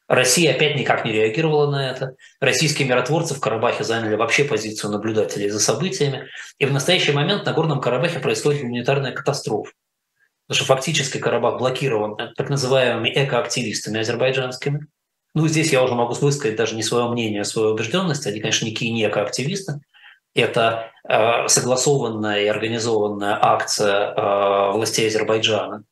[0.09, 2.16] Россия опять никак не реагировала на это.
[2.40, 6.28] Российские миротворцы в Карабахе заняли вообще позицию наблюдателей за событиями.
[6.59, 9.72] И в настоящий момент на Горном Карабахе происходит гуманитарная катастрофа.
[10.46, 14.86] Потому что фактически Карабах блокирован так называемыми экоактивистами азербайджанскими.
[15.34, 18.26] Ну, здесь я уже могу высказать даже не свое мнение, а свою убежденность.
[18.26, 19.80] Они, конечно, никакие не экоактивисты.
[20.34, 25.84] Это э, согласованная и организованная акция э, властей Азербайджана,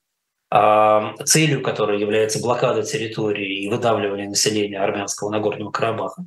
[0.50, 6.24] целью которой является блокада территории и выдавливание населения армянского Нагорного Карабаха.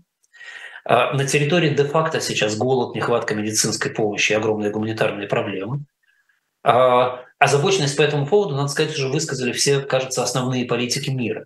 [0.85, 5.85] На территории де-факто сейчас голод, нехватка медицинской помощи и огромные гуманитарные проблемы.
[6.63, 11.45] Озабоченность по этому поводу, надо сказать, уже высказали все, кажется, основные политики мира.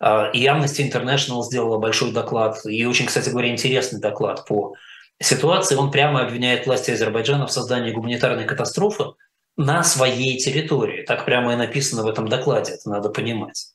[0.00, 4.74] И Amnesty International сделала большой доклад, и очень, кстати говоря, интересный доклад по
[5.20, 9.12] ситуации он прямо обвиняет власти Азербайджана в создании гуманитарной катастрофы
[9.56, 11.02] на своей территории.
[11.02, 13.68] Так прямо и написано в этом докладе, это надо понимать.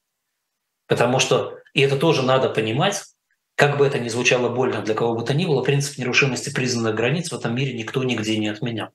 [0.88, 3.04] Потому что, и это тоже надо понимать,
[3.56, 6.96] как бы это ни звучало больно для кого бы то ни было, принцип нерушимости признанных
[6.96, 8.90] границ в этом мире никто нигде не отменял.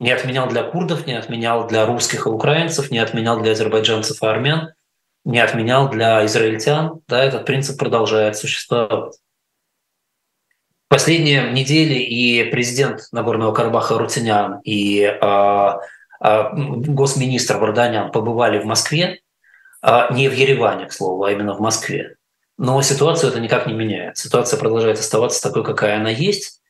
[0.00, 4.26] Не отменял для курдов, не отменял для русских и украинцев, не отменял для азербайджанцев и
[4.26, 4.72] армян,
[5.24, 7.00] не отменял для израильтян.
[7.08, 9.18] Да, этот принцип продолжает существовать.
[10.88, 15.70] Последние недели и президент Нагорного Карабаха Рутинян, и э,
[16.24, 19.20] э, госминистр Варданян побывали в Москве,
[19.82, 22.16] э, не в Ереване, к слову, а именно в Москве.
[22.56, 24.16] Но ситуацию это никак не меняет.
[24.16, 26.62] Ситуация продолжает оставаться такой, какая она есть.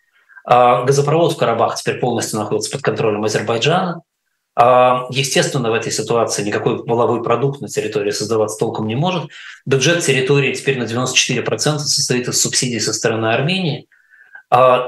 [0.50, 4.02] Э, газопровод в Карабах теперь полностью находится под контролем Азербайджана.
[4.56, 9.30] Естественно, в этой ситуации никакой воловой продукт на территории создаваться толком не может.
[9.64, 13.86] Бюджет территории теперь на 94% состоит из субсидий со стороны Армении–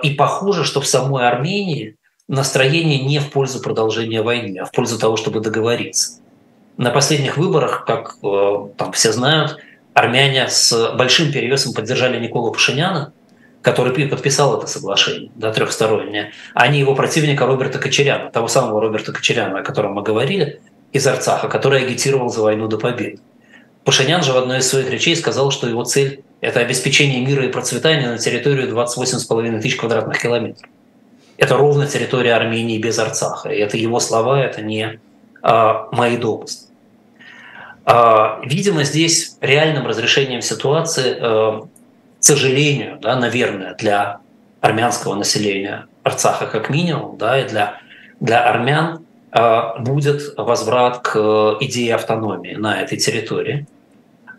[0.03, 1.97] и похоже, что в самой Армении
[2.29, 6.21] настроение не в пользу продолжения войны, а в пользу того, чтобы договориться.
[6.77, 9.59] На последних выборах, как э, там все знают,
[9.93, 13.13] армяне с большим перевесом поддержали Никола Пашиняна,
[13.63, 19.13] который подписал это соглашение, да, трехстороннее, а не его противника Роберта Кочеряна, того самого Роберта
[19.13, 20.61] Кочеряна, о котором мы говорили,
[20.93, 23.21] из Арцаха, который агитировал за войну до победы.
[23.85, 27.49] Пашинян же в одной из своих речей сказал, что его цель– это обеспечение мира и
[27.49, 30.69] процветания на территорию 28,5 тысяч квадратных километров.
[31.39, 33.49] Это ровно территория Армении без Арцаха.
[33.49, 35.01] И это его слова, это не
[35.43, 36.67] а, мои допуски.
[37.87, 44.21] А, видимо, здесь реальным разрешением ситуации, а, к сожалению, да, наверное, для
[44.61, 47.79] армянского населения Арцаха как минимум, да, и для,
[48.21, 53.67] для армян будет возврат к э, идее автономии на этой территории.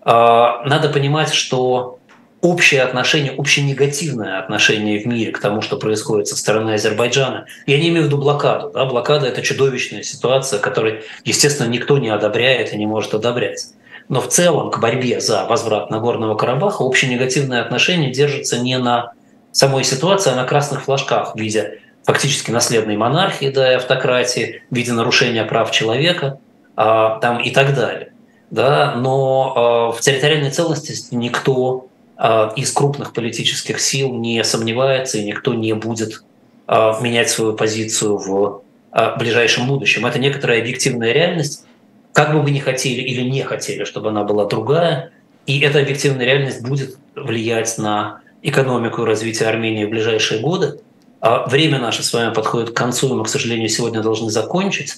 [0.02, 2.00] А, надо понимать, что
[2.42, 7.46] общее отношение, общее негативное отношение в мире к тому, что происходит со стороны Азербайджана.
[7.68, 8.72] Я не имею в виду блокаду.
[8.74, 8.86] Да?
[8.86, 13.68] Блокада– это чудовищная ситуация, которую, естественно, никто не одобряет и не может одобрять.
[14.10, 19.14] Но в целом к борьбе за возврат Нагорного Карабаха общее негативное отношение держится не на
[19.52, 24.76] самой ситуации, а на красных флажках в виде фактически наследной монархии, да, и автократии, в
[24.76, 26.40] виде нарушения прав человека
[26.76, 28.14] а, там, и так далее.
[28.50, 31.88] Да, но а, в территориальной целостности никто
[32.18, 36.24] а, из крупных политических сил не сомневается, и никто не будет
[36.68, 40.06] а, менять свою позицию в а, ближайшем будущем.
[40.06, 41.66] Это некоторая объективная реальность,
[42.14, 45.12] как бы вы ни хотели или не хотели, чтобы она была другая,
[45.46, 50.80] и эта объективная реальность будет влиять на экономику и развитие Армении в ближайшие годы.
[51.22, 54.96] А время наше с вами подходит к концу, и мы, к сожалению, сегодня должны закончить.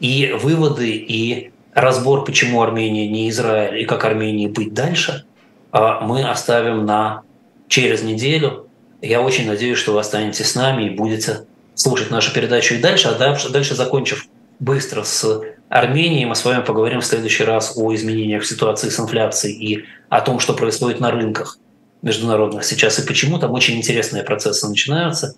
[0.00, 5.24] И выводы, и разбор, почему Армения не Израиль, и как Армении быть дальше,
[5.70, 7.22] а мы оставим на
[7.68, 8.68] через неделю.
[9.02, 13.08] Я очень надеюсь, что вы останетесь с нами и будете слушать нашу передачу и дальше.
[13.08, 14.26] А дальше, закончив
[14.58, 18.98] быстро с Арменией, мы с вами поговорим в следующий раз о изменениях в ситуации с
[18.98, 21.58] инфляцией и о том, что происходит на рынках
[22.00, 25.34] международных сейчас и почему там очень интересные процессы начинаются.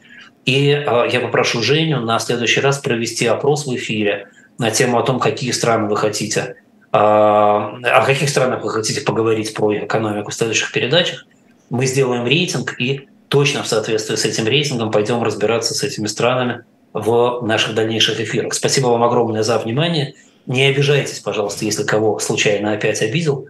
[0.48, 5.02] И э, я попрошу Женю на следующий раз провести опрос в эфире на тему о
[5.02, 6.56] том, какие страны вы хотите,
[6.90, 11.26] э, о каких странах вы хотите поговорить про экономику в следующих передачах.
[11.68, 16.64] Мы сделаем рейтинг и точно в соответствии с этим рейтингом пойдем разбираться с этими странами
[16.94, 18.54] в наших дальнейших эфирах.
[18.54, 20.14] Спасибо вам огромное за внимание.
[20.46, 23.48] Не обижайтесь, пожалуйста, если кого случайно опять обидел.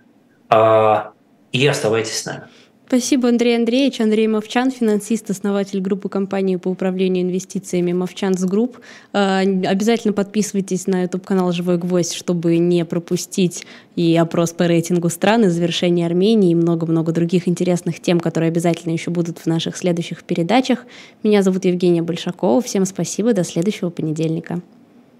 [0.48, 1.12] А,
[1.52, 2.42] и оставайтесь с нами.
[2.88, 4.00] Спасибо, Андрей Андреевич.
[4.00, 8.78] Андрей Мовчан, финансист, основатель группы компании по управлению инвестициями Movchan's Group.
[9.12, 15.44] А, обязательно подписывайтесь на YouTube-канал «Живой гвоздь», чтобы не пропустить и опрос по рейтингу стран,
[15.44, 20.24] и завершение Армении, и много-много других интересных тем, которые обязательно еще будут в наших следующих
[20.24, 20.86] передачах.
[21.22, 22.62] Меня зовут Евгения Большакова.
[22.62, 23.34] Всем спасибо.
[23.34, 24.62] До следующего понедельника.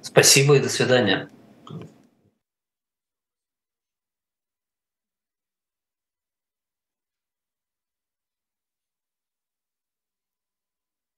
[0.01, 1.29] Спасибо и до свидания.